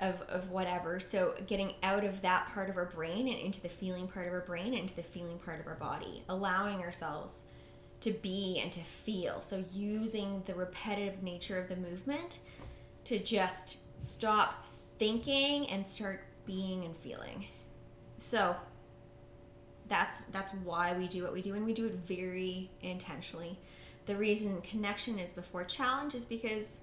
[0.00, 0.98] of of whatever.
[0.98, 4.32] So getting out of that part of our brain and into the feeling part of
[4.32, 7.44] our brain into the feeling part of our body allowing ourselves
[8.04, 9.40] to be and to feel.
[9.40, 12.40] So using the repetitive nature of the movement
[13.04, 14.66] to just stop
[14.98, 17.46] thinking and start being and feeling.
[18.18, 18.54] So
[19.88, 23.58] that's that's why we do what we do and we do it very intentionally.
[24.04, 26.80] The reason connection is before challenge is because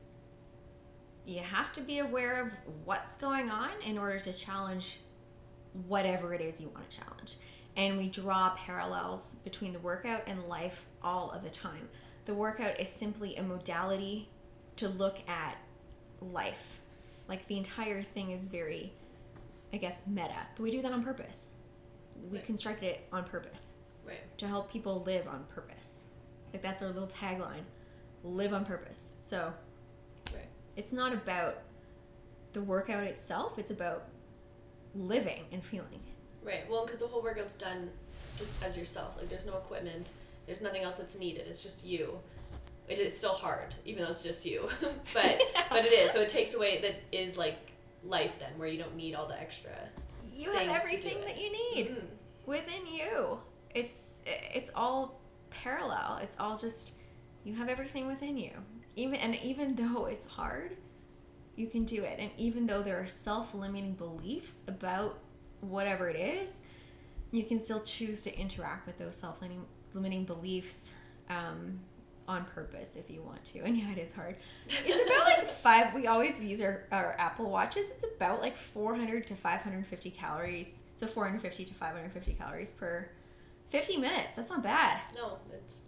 [1.28, 2.54] you have to be aware of
[2.84, 5.00] what's going on in order to challenge
[5.88, 7.38] whatever it is you want to challenge
[7.78, 11.88] and we draw parallels between the workout and life all of the time
[12.26, 14.30] the workout is simply a modality
[14.76, 15.58] to look at
[16.22, 16.82] life
[17.28, 18.92] like the entire thing is very
[19.74, 21.50] i guess meta but we do that on purpose
[22.30, 22.46] we right.
[22.46, 23.74] constructed it on purpose.
[24.06, 24.38] Right.
[24.40, 26.06] To help people live on purpose.
[26.54, 27.64] Like that's our little tagline.
[28.24, 29.16] Live on purpose.
[29.20, 29.54] So
[30.34, 30.48] right.
[30.76, 31.60] it's not about
[32.54, 34.10] the workout itself, it's about
[34.94, 36.02] living and feeling.
[36.44, 36.70] Right.
[36.70, 37.90] Well, because the whole workout's done
[38.38, 39.18] just as yourself.
[39.18, 40.12] Like there's no equipment,
[40.46, 41.46] there's nothing else that's needed.
[41.48, 42.18] It's just you.
[42.88, 44.68] It is still hard, even though it's just you.
[45.14, 46.12] but but it is.
[46.12, 47.58] So it takes away that is like
[48.04, 49.72] life then, where you don't need all the extra
[50.42, 52.06] you have everything that you need mm-hmm.
[52.46, 53.40] within you.
[53.76, 56.20] It's it's all parallel.
[56.22, 56.94] It's all just
[57.44, 58.52] you have everything within you.
[58.96, 60.76] Even and even though it's hard,
[61.56, 62.18] you can do it.
[62.20, 65.20] And even though there are self-limiting beliefs about
[65.62, 66.62] whatever it is,
[67.32, 70.94] you can still choose to interact with those self-limiting beliefs
[71.30, 71.80] um,
[72.28, 73.60] on purpose if you want to.
[73.60, 74.36] And yeah, it is hard.
[74.68, 75.94] It's about like five.
[75.94, 77.92] We always use our, our Apple watches.
[77.92, 80.82] It's about like 400 to 550 calories.
[80.96, 83.10] So 450 to 550 calories per
[83.70, 84.36] 50 minutes.
[84.36, 85.00] That's not bad.
[85.16, 85.84] No, it's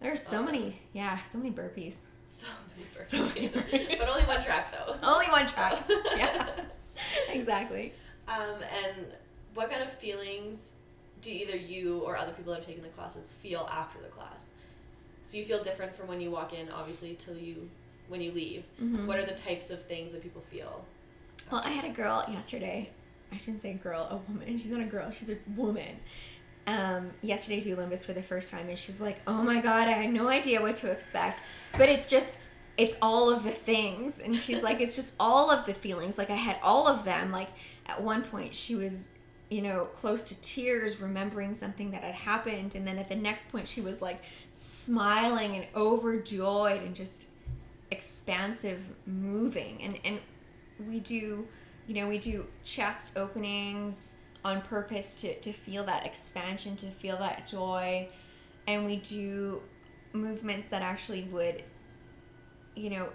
[0.00, 0.46] There's so awesome.
[0.46, 0.80] many.
[0.92, 1.98] Yeah, so many burpees.
[2.26, 3.88] so many So many burpees.
[3.88, 3.98] burpees.
[3.98, 4.96] but only one track though.
[5.02, 5.78] Only one track.
[5.88, 6.46] So- yeah.
[7.30, 7.92] Exactly.
[8.28, 9.06] Um, and
[9.54, 10.74] what kind of feelings
[11.22, 14.52] do either you or other people that are taking the classes feel after the class?
[15.22, 17.68] So you feel different from when you walk in, obviously, till you
[18.08, 18.64] when you leave.
[18.80, 19.06] Mhm.
[19.06, 20.84] What are the types of things that people feel?
[21.50, 22.90] Well, I had a girl yesterday.
[23.30, 24.56] I shouldn't say a girl, a woman.
[24.58, 25.10] She's not a girl.
[25.10, 26.00] She's a woman.
[26.66, 29.92] Um, yesterday do Limbus for the first time, and she's like, "Oh my god, I
[29.92, 31.42] had no idea what to expect."
[31.76, 32.38] But it's just,
[32.76, 36.30] it's all of the things, and she's like, "It's just all of the feelings." Like
[36.30, 37.32] I had all of them.
[37.32, 37.48] Like
[37.88, 39.10] at one point, she was,
[39.50, 43.50] you know, close to tears, remembering something that had happened, and then at the next
[43.50, 44.22] point, she was like
[44.52, 47.28] smiling and overjoyed and just
[47.90, 49.82] expansive moving.
[49.82, 50.20] And and
[50.86, 51.46] we do
[51.86, 57.16] you know we do chest openings on purpose to, to feel that expansion to feel
[57.18, 58.08] that joy.
[58.66, 59.62] And we do
[60.12, 61.64] movements that actually would
[62.76, 63.08] you know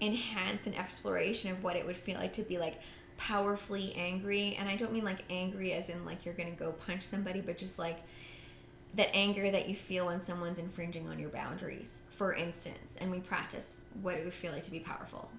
[0.00, 2.80] enhance an exploration of what it would feel like to be like
[3.20, 7.02] powerfully angry and i don't mean like angry as in like you're gonna go punch
[7.02, 7.98] somebody but just like
[8.94, 13.20] that anger that you feel when someone's infringing on your boundaries, for instance, and we
[13.20, 15.30] practice what it would feel like to be powerful.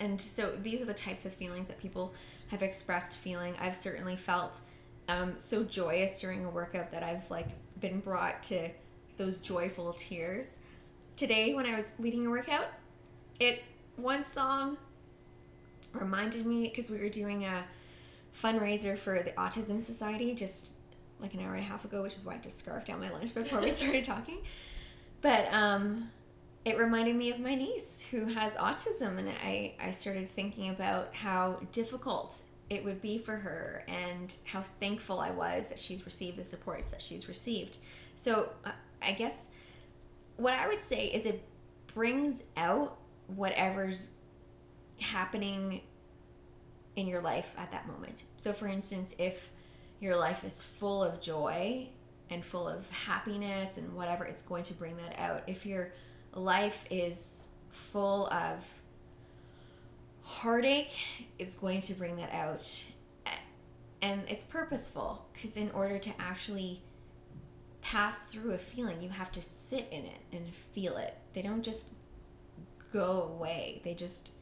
[0.00, 2.14] And so these are the types of feelings that people
[2.48, 3.54] have expressed feeling.
[3.60, 4.60] I've certainly felt
[5.08, 7.48] um, so joyous during a workout that I've like
[7.80, 8.70] been brought to
[9.16, 10.58] those joyful tears.
[11.16, 12.68] Today, when I was leading a workout,
[13.40, 13.64] it
[13.96, 14.78] one song
[15.92, 17.64] reminded me because we were doing a
[18.42, 20.72] fundraiser for the Autism Society just
[21.20, 23.10] like an hour and a half ago, which is why I just scarfed down my
[23.10, 24.38] lunch before we started talking.
[25.20, 26.10] But um,
[26.64, 31.14] it reminded me of my niece who has autism, and I, I started thinking about
[31.14, 36.36] how difficult it would be for her and how thankful I was that she's received
[36.36, 37.78] the supports that she's received.
[38.14, 38.72] So uh,
[39.02, 39.48] I guess
[40.36, 41.42] what I would say is it
[41.94, 42.98] brings out
[43.28, 44.10] whatever's
[45.00, 45.80] happening
[46.96, 48.24] in your life at that moment.
[48.36, 49.50] So, for instance, if
[50.00, 51.88] your life is full of joy
[52.30, 55.42] and full of happiness and whatever, it's going to bring that out.
[55.46, 55.92] If your
[56.34, 58.66] life is full of
[60.22, 60.96] heartache,
[61.38, 62.84] it's going to bring that out.
[64.02, 66.82] And it's purposeful because, in order to actually
[67.80, 71.16] pass through a feeling, you have to sit in it and feel it.
[71.32, 71.88] They don't just
[72.92, 74.32] go away, they just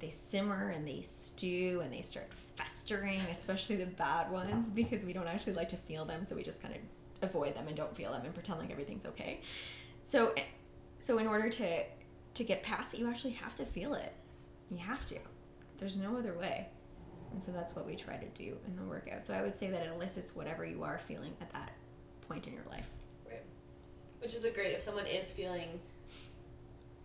[0.00, 5.12] they simmer and they stew and they start festering, especially the bad ones, because we
[5.12, 6.80] don't actually like to feel them, so we just kind of
[7.22, 9.40] avoid them and don't feel them and pretend like everything's okay.
[10.02, 10.42] So, eh,
[10.98, 11.84] so in order to
[12.32, 14.12] to get past it, you actually have to feel it.
[14.70, 15.16] You have to.
[15.78, 16.68] There's no other way.
[17.32, 19.22] And so that's what we try to do in the workout.
[19.22, 21.72] So I would say that it elicits whatever you are feeling at that
[22.28, 22.88] point in your life.
[23.28, 23.42] Right.
[24.20, 25.80] Which is a great if someone is feeling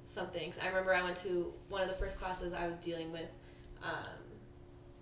[0.05, 0.51] something.
[0.51, 3.29] 'Cause I remember I went to one of the first classes I was dealing with,
[3.83, 4.07] um,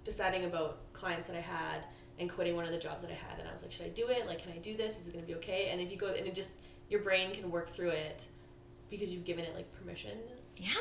[0.03, 1.85] deciding about clients that I had
[2.19, 3.89] and quitting one of the jobs that I had, and I was like, should I
[3.89, 4.27] do it?
[4.27, 4.99] Like, can I do this?
[4.99, 5.69] Is it gonna be okay?
[5.69, 6.55] And if you go and it just
[6.89, 8.27] your brain can work through it
[8.89, 10.17] because you've given it like permission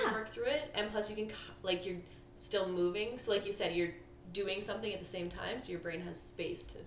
[0.09, 1.31] to work through it, and plus you can
[1.63, 1.97] like you're
[2.37, 3.19] still moving.
[3.19, 3.95] So like you said, you're
[4.33, 6.79] doing something at the same time, so your brain has space to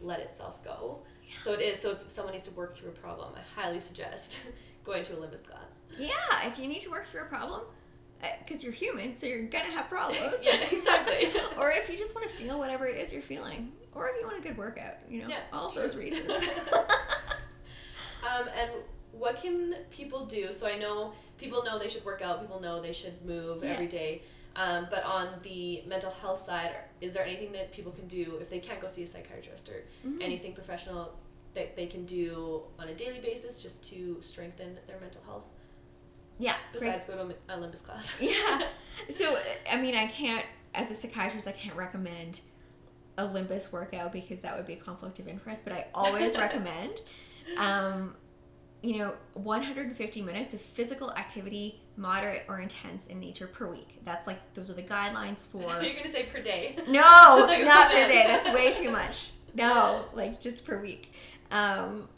[0.00, 1.02] let itself go.
[1.40, 1.80] So it is.
[1.80, 4.42] So if someone needs to work through a problem, I highly suggest
[4.88, 5.80] going to a Limbus class.
[5.98, 6.14] Yeah,
[6.46, 7.60] if you need to work through a problem,
[8.44, 10.34] because you're human, so you're gonna have problems.
[10.42, 11.28] Yeah, exactly.
[11.58, 14.26] or if you just want to feel whatever it is you're feeling, or if you
[14.26, 16.30] want a good workout, you know, Yeah, all those reasons.
[18.28, 18.70] Um, and
[19.12, 20.52] what can people do?
[20.52, 22.40] So I know people know they should work out.
[22.40, 23.70] People know they should move Yeah.
[23.70, 24.22] every day.
[24.56, 28.50] Um, but on the mental health side, is there anything that people can do if
[28.50, 30.20] they can't go see a psychiatrist or Mhm.
[30.20, 31.16] anything professional
[31.58, 35.44] that they can do on a daily basis just to strengthen their mental health?
[36.38, 36.92] yeah, great.
[36.92, 38.12] Besides go to a Limbus class.
[38.20, 38.62] yeah.
[39.10, 39.38] So
[39.70, 42.40] I mean, I can't, as a psychiatrist, I can't recommend
[43.16, 45.62] a Limbus workout because that would be a conflict of interest.
[45.62, 47.02] But I always recommend,
[47.58, 48.16] um,
[48.82, 54.00] you know, 150 minutes of physical activity, moderate or intense in nature per week.
[54.04, 55.60] That's like those are the guidelines for.
[55.60, 56.76] You're gonna say per day.
[56.88, 58.24] No, like, not per day.
[58.26, 59.30] That's way too much.
[59.54, 61.12] No, like just per week.
[61.50, 62.08] Um,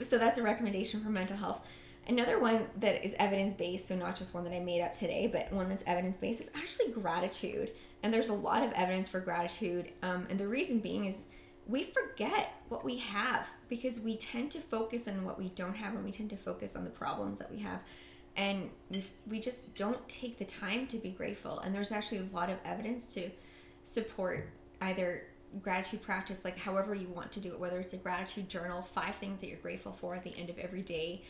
[0.00, 1.68] so that's a recommendation for mental health.
[2.06, 5.26] Another one that is evidence based, so not just one that I made up today,
[5.26, 7.70] but one that's evidence based, is actually gratitude.
[8.02, 9.92] And there's a lot of evidence for gratitude.
[10.02, 11.22] Um, and the reason being is
[11.66, 15.94] we forget what we have because we tend to focus on what we don't have
[15.94, 17.82] and we tend to focus on the problems that we have
[18.36, 22.34] and we, we just don't take the time to be grateful and there's actually a
[22.34, 23.30] lot of evidence to
[23.82, 24.50] support
[24.82, 25.24] either
[25.62, 29.14] gratitude practice like however you want to do it whether it's a gratitude journal five
[29.16, 31.22] things that you're grateful for at the end of every day.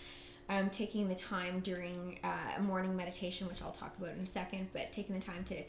[0.51, 4.69] Um, taking the time during uh, morning meditation which i'll talk about in a second
[4.75, 5.63] but taking the time to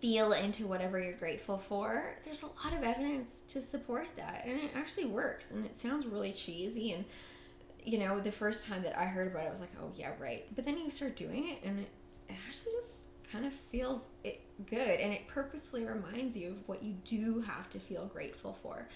[0.00, 4.58] feel into whatever you're grateful for there's a lot of evidence to support that and
[4.60, 7.04] it actually works and it sounds really cheesy and
[7.86, 10.10] you know the first time that i heard about it i was like oh yeah
[10.20, 10.44] right.
[10.54, 11.88] But then you start doing it and it,
[12.28, 12.96] it actually just
[13.30, 17.68] kind of feels it good and it purposefully reminds you of what you do have
[17.70, 18.88] to feel grateful for.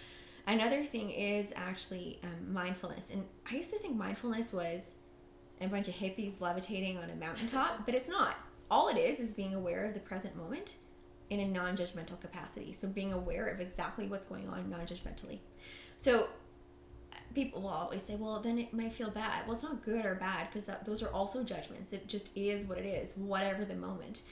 [0.46, 4.96] Another thing is actually um, mindfulness and i used to think mindfulness was
[5.60, 8.36] a bunch of hippies levitating on a mountaintop but it's not.
[8.70, 10.76] All it is is being aware of the present moment
[11.28, 12.72] in a non-judgmental capacity.
[12.72, 15.38] So being aware of exactly what's going on non-judgmentally.
[15.96, 16.28] So
[17.34, 19.46] people will always say well then it might feel bad.
[19.46, 21.92] Well it's not good or bad because those are also judgments.
[21.92, 24.22] It just is what it is whatever the moment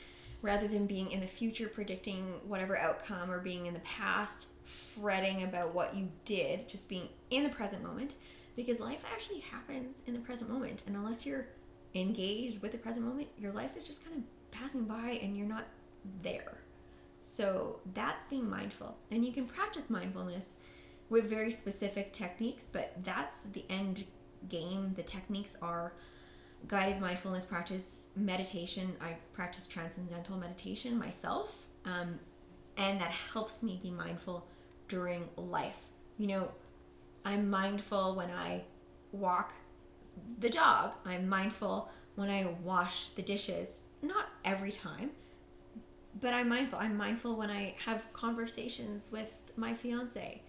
[0.42, 5.44] rather than being in the future predicting whatever outcome or being in the past fretting
[5.44, 8.14] about what you did, just being in the present moment
[8.54, 10.84] because life actually happens in the present moment.
[10.86, 11.46] And unless you're
[11.94, 15.46] engaged with the present moment, your life is just kind of passing by and you're
[15.46, 15.66] not
[16.22, 16.58] there.
[17.20, 18.96] So that's being mindful.
[19.10, 20.56] And you can practice mindfulness
[21.08, 24.04] with very specific techniques, but that's the end
[24.48, 24.92] game.
[24.94, 25.92] The techniques are
[26.66, 28.96] guided mindfulness practice, meditation.
[29.00, 32.18] I practice transcendental meditation myself, um,
[32.76, 34.46] and that helps me be mindful
[34.88, 35.82] during life.
[36.18, 36.50] You know,
[37.24, 38.64] I'm mindful when I
[39.12, 39.52] walk
[40.40, 43.82] the dog, I'm mindful when I wash the dishes.
[44.02, 45.10] Not every time,
[46.20, 46.78] but I'm mindful.
[46.78, 50.42] I'm mindful when I have conversations with my fiance.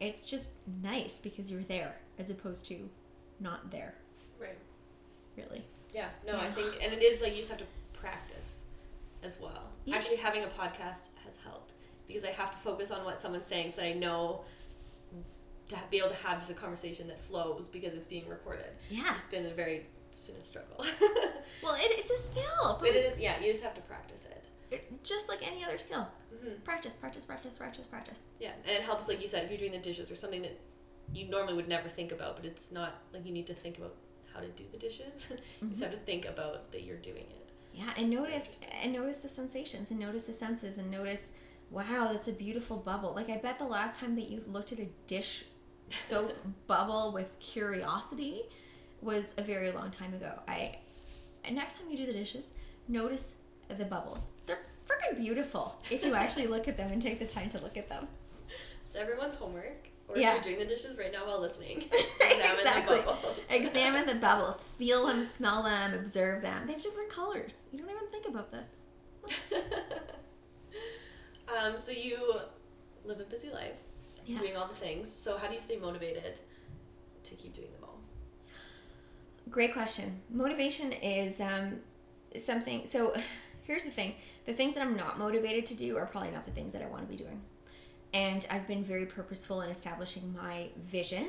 [0.00, 0.50] It's just
[0.82, 2.88] nice because you're there as opposed to
[3.40, 3.94] not there.
[4.38, 4.58] Right
[5.36, 5.64] really.
[5.94, 6.42] Yeah, no, yeah.
[6.42, 8.66] I think, and it is like you just have to practice
[9.22, 9.70] as well.
[9.84, 9.96] Yeah.
[9.96, 11.72] Actually, having a podcast has helped
[12.06, 14.42] because I have to focus on what someone's saying so that I know
[15.68, 18.70] to be able to have just a conversation that flows because it's being recorded.
[18.88, 19.14] Yeah.
[19.16, 20.76] It's been a very, it's been a struggle.
[21.62, 22.78] well, it is a skill.
[22.80, 24.48] But, it is, yeah, you just have to practice it.
[24.70, 26.08] it just like any other skill.
[26.34, 26.62] Mm-hmm.
[26.62, 28.22] Practice, practice, practice, practice, practice.
[28.38, 30.58] Yeah, and it helps, like you said, if you're doing the dishes or something that
[31.12, 33.94] you normally would never think about, but it's not like you need to think about
[34.36, 35.28] how to do the dishes.
[35.62, 35.98] you just have mm-hmm.
[35.98, 37.50] to think about that you're doing it.
[37.74, 41.32] Yeah, and notice and notice the sensations and notice the senses and notice,
[41.70, 43.12] wow, that's a beautiful bubble.
[43.14, 45.44] Like I bet the last time that you looked at a dish
[45.90, 46.34] soap
[46.66, 48.42] bubble with curiosity
[49.02, 50.32] was a very long time ago.
[50.48, 50.78] I
[51.44, 52.52] and next time you do the dishes,
[52.88, 53.34] notice
[53.68, 54.30] the bubbles.
[54.46, 57.76] They're freaking beautiful if you actually look at them and take the time to look
[57.76, 58.08] at them.
[58.86, 59.88] It's everyone's homework.
[60.08, 60.36] Or yeah.
[60.36, 61.78] if you're doing the dishes right now while listening,
[62.20, 62.98] examine exactly.
[62.98, 63.50] the bubbles.
[63.50, 64.64] examine the bubbles.
[64.78, 66.66] Feel them, smell them, observe them.
[66.66, 67.62] They have different colors.
[67.72, 68.76] You don't even think about this.
[71.48, 72.18] um, so you
[73.04, 73.78] live a busy life,
[74.24, 74.38] yeah.
[74.38, 75.12] doing all the things.
[75.12, 76.40] So how do you stay motivated
[77.24, 77.98] to keep doing them all?
[79.50, 80.20] Great question.
[80.30, 81.78] Motivation is um,
[82.36, 82.86] something.
[82.86, 83.12] So
[83.62, 86.52] here's the thing: the things that I'm not motivated to do are probably not the
[86.52, 87.42] things that I want to be doing
[88.16, 91.28] and I've been very purposeful in establishing my vision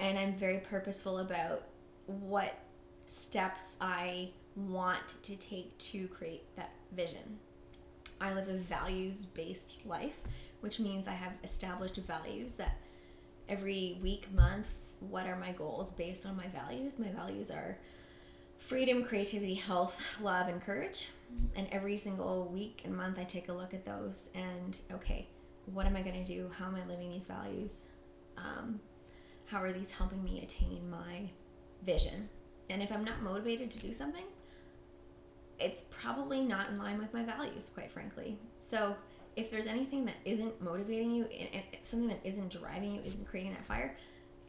[0.00, 1.62] and I'm very purposeful about
[2.06, 2.58] what
[3.06, 7.38] steps I want to take to create that vision.
[8.20, 10.18] I live a values based life,
[10.60, 12.78] which means I have established values that
[13.48, 16.98] every week, month, what are my goals based on my values?
[16.98, 17.78] My values are
[18.56, 21.10] freedom, creativity, health, love, and courage.
[21.54, 25.28] And every single week and month, I take a look at those and, okay,
[25.72, 26.50] what am I going to do?
[26.58, 27.86] How am I living these values?
[28.36, 28.80] Um,
[29.46, 31.28] how are these helping me attain my
[31.84, 32.28] vision?
[32.70, 34.24] And if I'm not motivated to do something,
[35.60, 38.38] it's probably not in line with my values, quite frankly.
[38.58, 38.96] So
[39.36, 43.52] if there's anything that isn't motivating you and something that isn't driving you, isn't creating
[43.52, 43.96] that fire,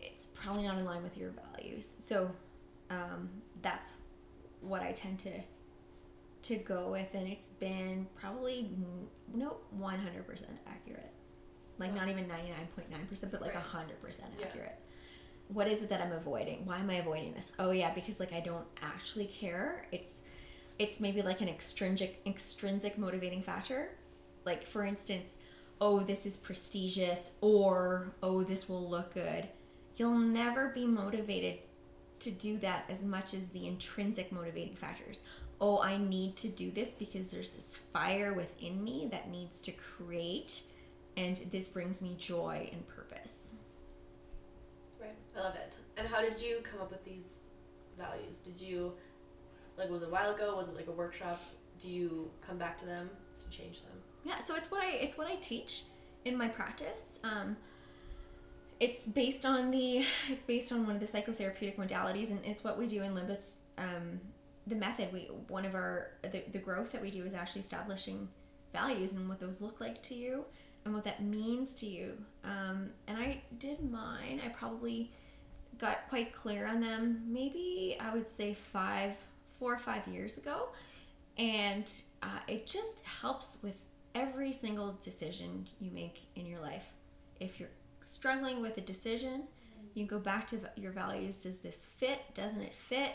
[0.02, 1.86] it's probably not in line with your values.
[2.00, 2.32] So
[2.90, 3.30] um,
[3.62, 4.00] that's
[4.62, 5.32] what I tend to
[6.44, 8.70] to go with, and it's been probably
[9.36, 11.12] no 100% accurate.
[11.78, 13.64] Like not even 99.9%, but like right.
[13.64, 14.56] 100% accurate.
[14.56, 14.82] Yeah.
[15.50, 16.66] What is it that I'm avoiding?
[16.66, 17.52] Why am I avoiding this?
[17.60, 19.86] Oh yeah, because like I don't actually care.
[19.92, 20.22] It's
[20.80, 23.92] it's maybe like an extrinsic extrinsic motivating factor.
[24.44, 25.38] Like for instance,
[25.82, 29.48] oh this is prestigious or oh this will look good.
[29.98, 31.60] You'll never be motivated
[32.20, 35.22] to do that as much as the intrinsic motivating factors
[35.62, 39.72] oh, I need to do this because there's this fire within me that needs to
[39.72, 40.64] create
[41.18, 43.54] and this brings me joy and purpose.
[45.00, 45.16] Right.
[45.38, 45.78] I love it.
[45.98, 47.40] And how did you come up with these
[47.98, 48.40] values?
[48.40, 48.94] Did you
[49.78, 50.56] like was it a while ago?
[50.56, 51.42] Was it like a workshop?
[51.80, 53.92] Do you come back to them to change them?
[54.24, 55.84] Yeah, so it's what I it's what I teach
[56.26, 57.20] in my practice.
[57.24, 57.56] Um,
[58.80, 62.78] it's based on the it's based on one of the psychotherapeutic modalities, and it's what
[62.78, 63.58] we do in Limbus.
[63.78, 64.20] Um,
[64.68, 68.28] the method we one of our the, the growth that we do is actually establishing
[68.74, 70.46] values and what those look like to you
[70.84, 72.14] and what that means to you.
[72.44, 74.40] Um, and I did mine.
[74.46, 75.12] I probably
[75.78, 77.24] got quite clear on them.
[77.28, 79.14] Maybe I would say five,
[79.60, 80.70] four or five years ago,
[81.38, 81.92] and
[82.22, 83.76] uh, it just helps with
[84.14, 86.86] every single decision you make in your life.
[87.40, 87.70] If you're
[88.02, 89.44] struggling with a decision,
[89.96, 91.44] you go back to your values.
[91.44, 92.20] Does this fit?
[92.34, 93.14] Doesn't it fit?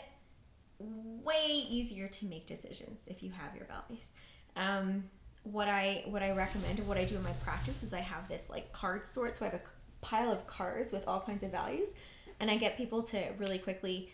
[1.23, 4.11] Way easier to make decisions if you have your values.
[4.55, 5.03] Um,
[5.43, 8.27] what I what I recommend and what I do in my practice is I have
[8.27, 9.35] this like card sort.
[9.35, 9.63] So I have a
[10.01, 11.93] pile of cards with all kinds of values,
[12.39, 14.09] and I get people to really quickly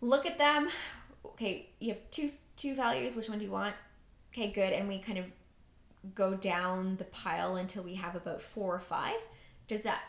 [0.00, 0.68] look at them.
[1.24, 3.14] Okay, you have two two values.
[3.14, 3.74] Which one do you want?
[4.32, 4.72] Okay, good.
[4.72, 5.26] And we kind of
[6.14, 9.16] go down the pile until we have about four or five.
[9.68, 10.02] Does that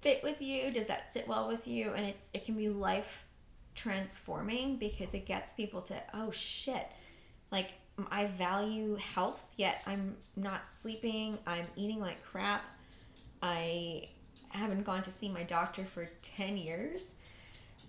[0.00, 0.70] fit with you?
[0.70, 1.92] Does that sit well with you?
[1.92, 3.24] And it's it can be life
[3.74, 6.86] transforming because it gets people to oh shit,
[7.50, 7.72] like
[8.10, 11.38] I value health, yet I'm not sleeping.
[11.46, 12.64] I'm eating like crap.
[13.42, 14.08] I
[14.50, 17.14] haven't gone to see my doctor for 10 years.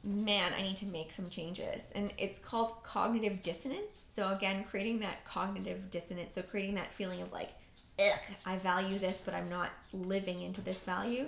[0.04, 1.92] Man, I need to make some changes.
[1.96, 4.08] And it's called cognitive dissonance.
[4.10, 6.34] So, again, creating that cognitive dissonance.
[6.34, 7.54] So, creating that feeling of like,
[8.00, 11.28] ugh, I value this, but I'm not living into this value.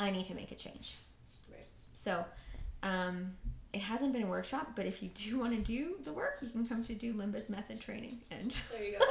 [0.00, 0.96] I need to make a change.
[1.50, 1.66] Right.
[1.92, 2.24] So,
[2.82, 3.32] um,
[3.72, 6.48] it hasn't been a workshop, but if you do want to do the work, you
[6.48, 9.04] can come to do Limbus method training, and there you go.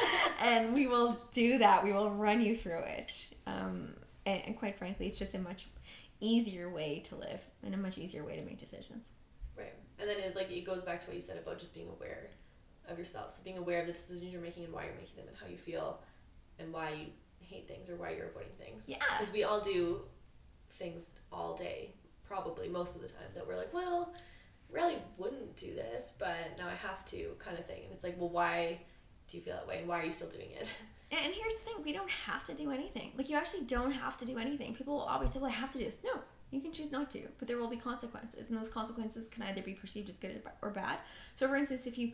[0.40, 1.84] and we will do that.
[1.84, 3.26] We will run you through it.
[3.46, 3.94] Um,
[4.26, 5.68] and, and, quite frankly, it's just a much
[6.20, 9.12] easier way to live and a much easier way to make decisions.
[9.56, 11.88] Right, and then it's like it goes back to what you said about just being
[11.88, 12.30] aware
[12.88, 13.32] of yourself.
[13.32, 15.46] So being aware of the decisions you're making and why you're making them and how
[15.46, 16.00] you feel,
[16.58, 18.88] and why you hate things or why you're avoiding things.
[18.88, 20.02] Yeah, because we all do
[20.70, 21.94] things all day
[22.30, 24.14] probably most of the time that we're like, well,
[24.70, 27.82] really wouldn't do this, but now I have to kind of thing.
[27.82, 28.78] And it's like, well, why
[29.26, 30.76] do you feel that way and why are you still doing it?
[31.12, 33.10] And here's the thing, we don't have to do anything.
[33.18, 34.76] Like you actually don't have to do anything.
[34.76, 36.20] People will always say, "Well, I have to do this." No,
[36.52, 39.60] you can choose not to, but there will be consequences, and those consequences can either
[39.60, 40.98] be perceived as good or bad.
[41.34, 42.12] So, for instance, if you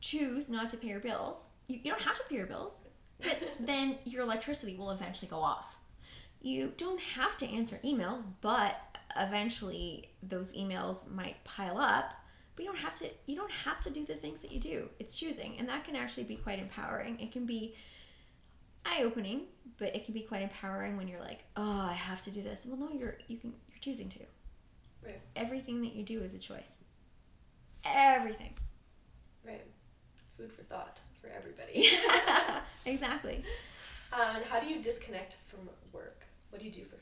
[0.00, 2.80] choose not to pay your bills, you, you don't have to pay your bills,
[3.20, 5.78] but then your electricity will eventually go off.
[6.40, 12.14] You don't have to answer emails, but eventually those emails might pile up
[12.56, 14.88] but you don't have to you don't have to do the things that you do.
[14.98, 17.18] It's choosing and that can actually be quite empowering.
[17.20, 17.74] It can be
[18.84, 19.42] eye-opening
[19.78, 22.66] but it can be quite empowering when you're like oh i have to do this.
[22.68, 24.20] Well no you're you can you're choosing to.
[25.02, 25.20] Right.
[25.36, 26.84] Everything that you do is a choice.
[27.84, 28.52] Everything.
[29.46, 29.64] Right.
[30.36, 31.88] Food for thought for everybody.
[32.86, 33.44] Exactly.
[34.12, 35.60] Um, and how do you disconnect from
[35.92, 36.24] work?
[36.50, 36.96] What do you do for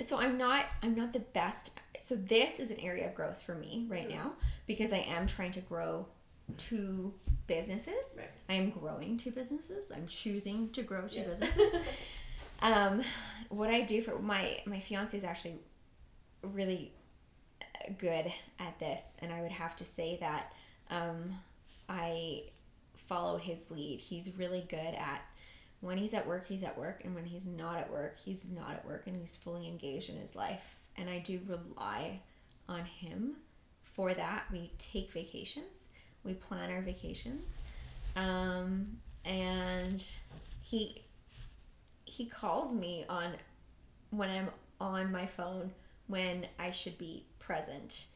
[0.00, 3.54] so i'm not i'm not the best so this is an area of growth for
[3.54, 4.18] me right mm-hmm.
[4.18, 4.32] now
[4.66, 6.06] because i am trying to grow
[6.56, 7.12] two
[7.46, 8.30] businesses right.
[8.48, 11.38] i am growing two businesses i'm choosing to grow two yes.
[11.38, 11.80] businesses
[12.62, 13.02] um,
[13.48, 15.54] what i do for my my fiance is actually
[16.42, 16.92] really
[17.98, 20.52] good at this and i would have to say that
[20.90, 21.34] um,
[21.88, 22.42] i
[22.94, 25.22] follow his lead he's really good at
[25.80, 28.72] when he's at work, he's at work, and when he's not at work, he's not
[28.72, 30.76] at work and he's fully engaged in his life.
[30.96, 32.20] And I do rely
[32.68, 33.36] on him
[33.82, 34.44] for that.
[34.52, 35.88] We take vacations,
[36.22, 37.60] we plan our vacations,
[38.16, 40.04] um, and
[40.62, 41.02] he
[42.04, 43.32] he calls me on
[44.10, 44.48] when I'm
[44.80, 45.70] on my phone
[46.08, 48.06] when I should be present,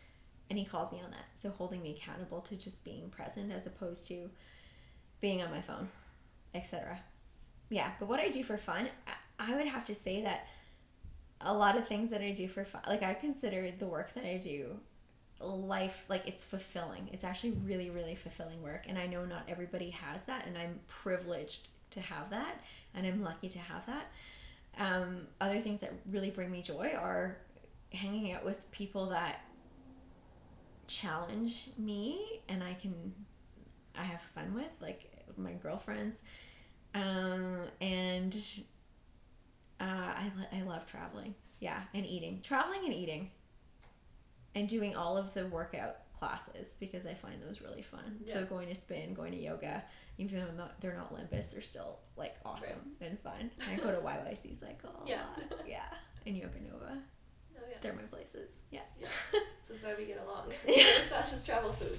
[0.51, 1.27] and he calls me on that.
[1.35, 4.29] So holding me accountable to just being present as opposed to
[5.21, 5.89] being on my phone,
[6.55, 6.99] etc
[7.75, 8.89] yeah, but what I do for fun,
[9.37, 10.47] I would have to say that
[11.41, 14.25] a lot of things that I do for fun, like I consider the work that
[14.25, 14.79] I do
[15.41, 17.11] life like it's fulfilling.
[17.13, 20.79] It's actually really really fulfilling work and I know not everybody has that and I'm
[20.87, 22.63] privileged to have that
[22.95, 24.13] and I'm lucky to have that.
[24.79, 27.39] Um, other things that really bring me joy are
[27.93, 29.41] hanging out with people that
[30.87, 32.95] challenge me and I can
[33.99, 36.23] I have fun with like my girlfriends
[36.95, 38.37] um, and
[39.81, 41.35] uh, I, I love traveling.
[41.61, 42.41] Yeah, and eating.
[42.43, 43.31] Traveling and eating.
[44.55, 48.21] And doing all of the workout classes because I find those really fun.
[48.25, 48.35] Yeah.
[48.35, 49.83] So going to spin, going to yoga,
[50.19, 53.51] even though not, they're not Limbus, they're still like awesome and fun.
[53.69, 55.05] And I go to YYC cycle.
[55.07, 55.23] Yeah.
[55.51, 55.61] lot.
[55.69, 55.83] yeah,
[56.27, 56.99] and Yoga Nova.
[57.57, 57.77] Oh, yeah.
[57.81, 58.63] They're my places.
[58.71, 59.09] Yeah, Yeah.
[59.67, 60.53] This is why we get along.
[60.69, 61.97] As fast as travel food.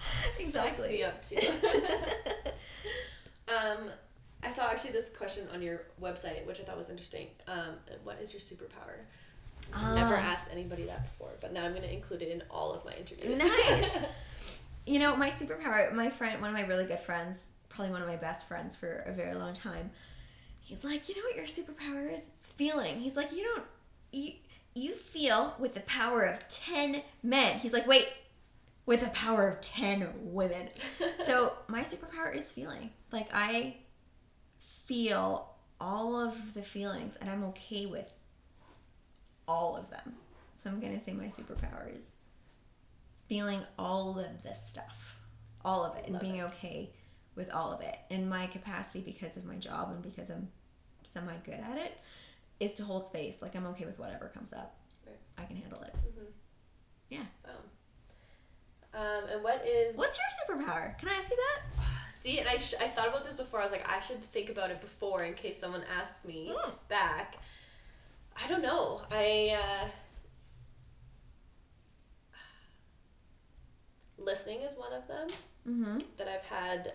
[0.00, 0.88] Sucks exactly.
[0.88, 1.36] me up too.
[3.50, 3.90] um,
[4.42, 7.26] I saw actually this question on your website, which I thought was interesting.
[7.46, 7.74] Um,
[8.04, 9.04] what is your superpower?
[9.94, 10.32] Never Ah.
[10.32, 12.92] asked anybody that before, but now I'm going to include it in all of my
[12.92, 13.38] interviews.
[13.38, 13.98] Nice.
[14.86, 18.08] You know, my superpower, my friend, one of my really good friends, probably one of
[18.08, 19.90] my best friends for a very long time,
[20.58, 22.30] he's like, you know what your superpower is?
[22.34, 22.98] It's feeling.
[22.98, 23.62] He's like, you don't,
[24.10, 24.32] you,
[24.74, 27.58] you feel with the power of 10 men.
[27.58, 28.08] He's like, wait,
[28.86, 30.70] with the power of 10 women.
[31.24, 32.90] so my superpower is feeling.
[33.12, 33.76] Like, I
[34.58, 38.12] feel all of the feelings and I'm okay with
[39.48, 40.14] all of them.
[40.56, 42.16] So I'm going to say my superpower is
[43.28, 45.16] feeling all of this stuff,
[45.64, 46.90] all of it, and Love being okay
[47.34, 47.96] with all of it.
[48.10, 50.48] And my capacity, because of my job and because I'm
[51.02, 51.96] semi good at it,
[52.58, 53.40] is to hold space.
[53.40, 54.76] Like I'm okay with whatever comes up.
[55.06, 55.16] Right.
[55.38, 55.94] I can handle it.
[55.94, 56.26] Mhm.
[57.08, 57.24] Yeah.
[57.46, 57.54] Um,
[58.94, 60.98] and what is What's your superpower?
[60.98, 61.84] Can I ask you that?
[62.12, 63.60] See, and I, sh- I thought about this before.
[63.60, 66.72] I was like, I should think about it before in case someone asks me Mm.
[66.88, 67.36] back.
[68.42, 69.02] I don't know.
[69.10, 69.88] I uh,
[74.18, 75.28] listening is one of them
[75.68, 75.98] Mm-hmm.
[76.16, 76.94] that I've had.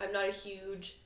[0.00, 0.96] I'm not a huge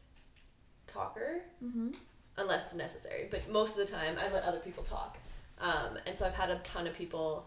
[0.86, 1.88] talker Mm-hmm.
[2.36, 5.16] unless necessary, but most of the time I let other people talk.
[5.60, 7.46] Um, and so I've had a ton of people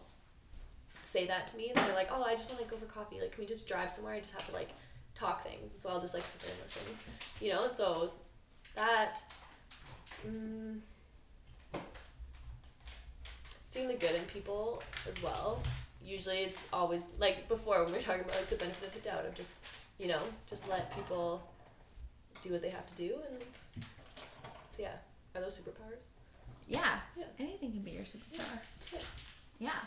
[1.11, 1.69] say that to me.
[1.69, 3.19] And they're like, "Oh, I just want to go for coffee.
[3.19, 4.13] Like, can we just drive somewhere?
[4.13, 4.69] I just have to like
[5.13, 6.83] talk things." And so I'll just like sit there and listen,
[7.41, 7.65] you know.
[7.65, 8.11] And so
[8.75, 9.19] that,
[10.25, 10.79] mm,
[13.65, 15.61] seeing the good in people as well.
[16.03, 19.07] Usually, it's always like before when we are talking about like the benefit of the
[19.07, 19.53] doubt of just,
[19.99, 21.43] you know, just let people
[22.41, 23.43] do what they have to do, and
[23.75, 24.95] so yeah,
[25.35, 26.07] are those superpowers?
[26.67, 26.99] Yeah.
[27.17, 27.25] Yeah.
[27.39, 28.57] Anything can be your superpower.
[28.91, 28.99] Yeah.
[29.59, 29.79] Yeah.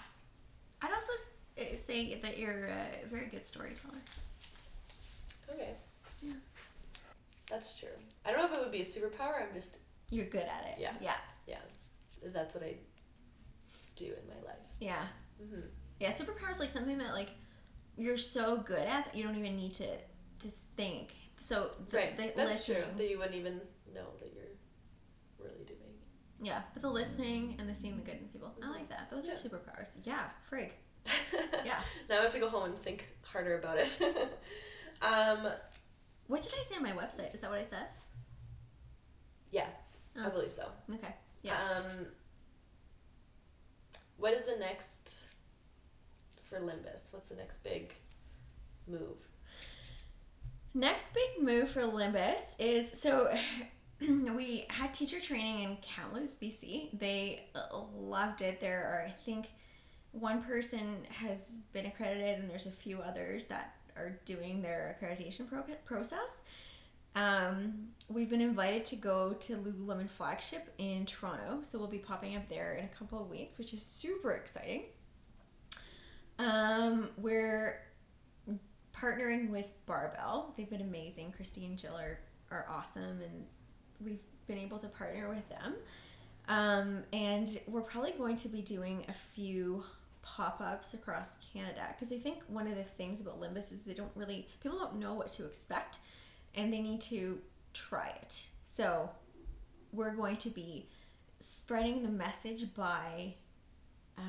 [0.85, 1.13] I'd also
[1.59, 3.99] uh, say that you're a very good storyteller.
[5.51, 5.71] Okay.
[6.23, 6.33] Yeah.
[7.51, 7.89] That's true.
[8.27, 9.43] I don't know if it would be a superpower.
[9.43, 9.79] I'm just
[10.11, 10.81] You're good at it.
[10.81, 10.93] Yeah.
[11.01, 11.15] Yeah.
[11.47, 11.59] yeah.
[12.27, 12.75] That's what I
[13.97, 14.59] do in my life.
[14.81, 15.05] Yeah.
[15.43, 15.61] Mm-hmm.
[16.01, 17.31] Yeah, superpower is like something that like
[17.97, 21.15] you're so good at that you don't even need to to think.
[21.39, 22.17] So the, right.
[22.17, 22.87] the That's listening, true.
[22.97, 23.61] That you wouldn't even
[23.95, 24.44] know that you're.
[26.45, 29.09] Yeah, but the listening and the seeing the good in people, I like that.
[29.11, 29.33] Those Yeah.
[29.33, 29.91] are superpowers.
[30.05, 30.71] Yeah, frig.
[31.65, 31.79] Yeah.
[32.09, 33.99] now I have to go home and think harder about it.
[35.03, 35.49] um.
[36.27, 37.35] What did I say on my website?
[37.35, 37.87] Is that what I said?
[39.51, 39.67] Yeah.
[40.19, 40.31] I Oh.
[40.31, 40.69] believe so.
[40.95, 41.15] Okay.
[41.43, 41.59] Yeah.
[41.77, 42.07] Um.
[44.17, 45.21] What is the next
[46.49, 47.13] for Limbus?
[47.13, 47.93] What's the next big
[48.87, 49.19] move?
[50.73, 53.31] Next big move for Limbus is so
[54.37, 56.99] we had teacher training in Kamloops, BC.
[56.99, 58.61] They uh, loved it.
[58.61, 59.47] There are, I think,
[60.13, 65.49] one person has been accredited, and there's a few others that are doing their accreditation
[65.49, 66.43] pro- process.
[67.17, 72.37] Um, we've been invited to go to Lululemon flagship in Toronto, so we'll be popping
[72.37, 74.85] up there in a couple of weeks, which is super exciting.
[76.41, 77.81] Um, we're
[78.93, 80.55] partnering with Barbell.
[80.57, 81.33] They've been amazing.
[81.33, 82.19] Christy and Jill are,
[82.51, 83.45] are awesome, and
[84.05, 85.75] we've been able to partner with them.
[86.49, 89.83] Um, and we're probably going to be doing a few
[90.23, 93.95] pop ups across Canada because I think one of the things about Limbus is they
[93.95, 95.99] don't really, people don't know what to expect
[96.55, 97.39] and they need to
[97.73, 98.47] try it.
[98.65, 99.11] So
[99.93, 100.89] we're going to be
[101.41, 103.35] spreading the message by
[104.19, 104.23] uh,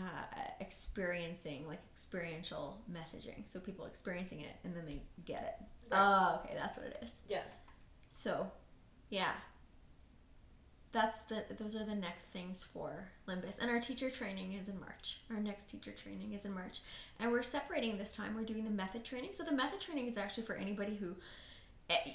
[0.60, 6.02] experiencing like experiential messaging so people experiencing it and then they get it Right.
[6.02, 7.44] oh okay that's what it is Yeah.
[8.08, 8.52] so
[9.10, 9.32] yeah
[10.96, 13.60] that's the those are the next things for limbus.
[13.60, 15.20] And our teacher training is in march.
[15.30, 16.82] Our next teacher training is in march.
[17.20, 18.34] And we're separating this time.
[18.34, 19.32] We're doing the method training.
[19.34, 21.18] So the method training is actually for anybody who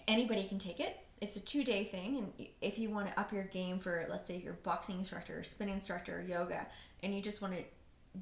[0.08, 0.96] anybody can take it.
[1.20, 2.16] It's a two day thing.
[2.16, 5.42] And if you want to up your game for let's say your boxing instructor or
[5.42, 6.66] spin instructor or yoga
[7.02, 7.62] and you just want to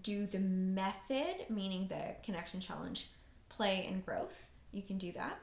[0.02, 3.11] do the method meaning the connection challenge
[3.48, 5.38] play and growth you can do that.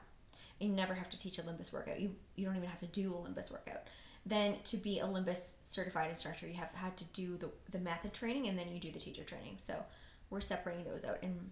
[0.60, 2.02] You never have to teach a limbus workout.
[2.02, 3.88] You you don't even have to do a limbus workout
[4.26, 8.14] then to be a limbus certified instructor you have had to do the, the method
[8.14, 9.76] training and then you do the teacher training so
[10.30, 11.52] we're separating those out in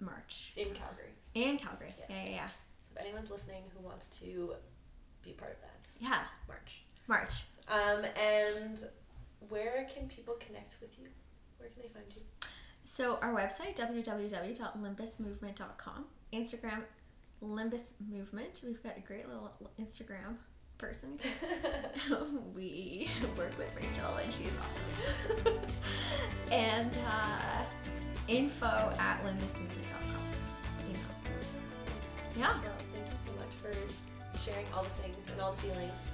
[0.00, 1.12] march In Calgary.
[1.34, 2.08] In calgary Yes.
[2.10, 2.48] yeah yeah yeah
[2.82, 4.54] So if anyone's listening who wants to
[5.22, 6.82] be part of that, yeah March.
[7.08, 8.84] march Um, and
[9.48, 11.08] where can people connect with you?
[11.58, 12.22] Where can they find you?
[12.84, 16.82] So our website www.limbusmovement.com, Instagram
[17.42, 18.62] Limbus Movement.
[18.64, 19.50] We've got a great little
[19.80, 20.36] Instagram
[20.78, 21.44] person because
[22.54, 25.62] we work with Rachel and she's awesome.
[26.52, 27.62] and uh,
[28.28, 30.16] info at limbusmovement.com.
[32.38, 32.52] Yeah.
[32.62, 36.12] Well, thank you so much for sharing all the things and all the feelings.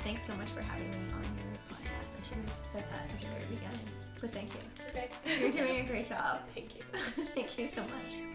[0.00, 2.18] Thanks so much for having me on your podcast.
[2.20, 3.86] I should have said that at the very beginning.
[4.20, 4.60] But thank you.
[4.90, 5.08] Okay.
[5.40, 6.40] You're doing a great job.
[6.54, 6.82] Thank you.
[7.34, 8.33] Thank you so much.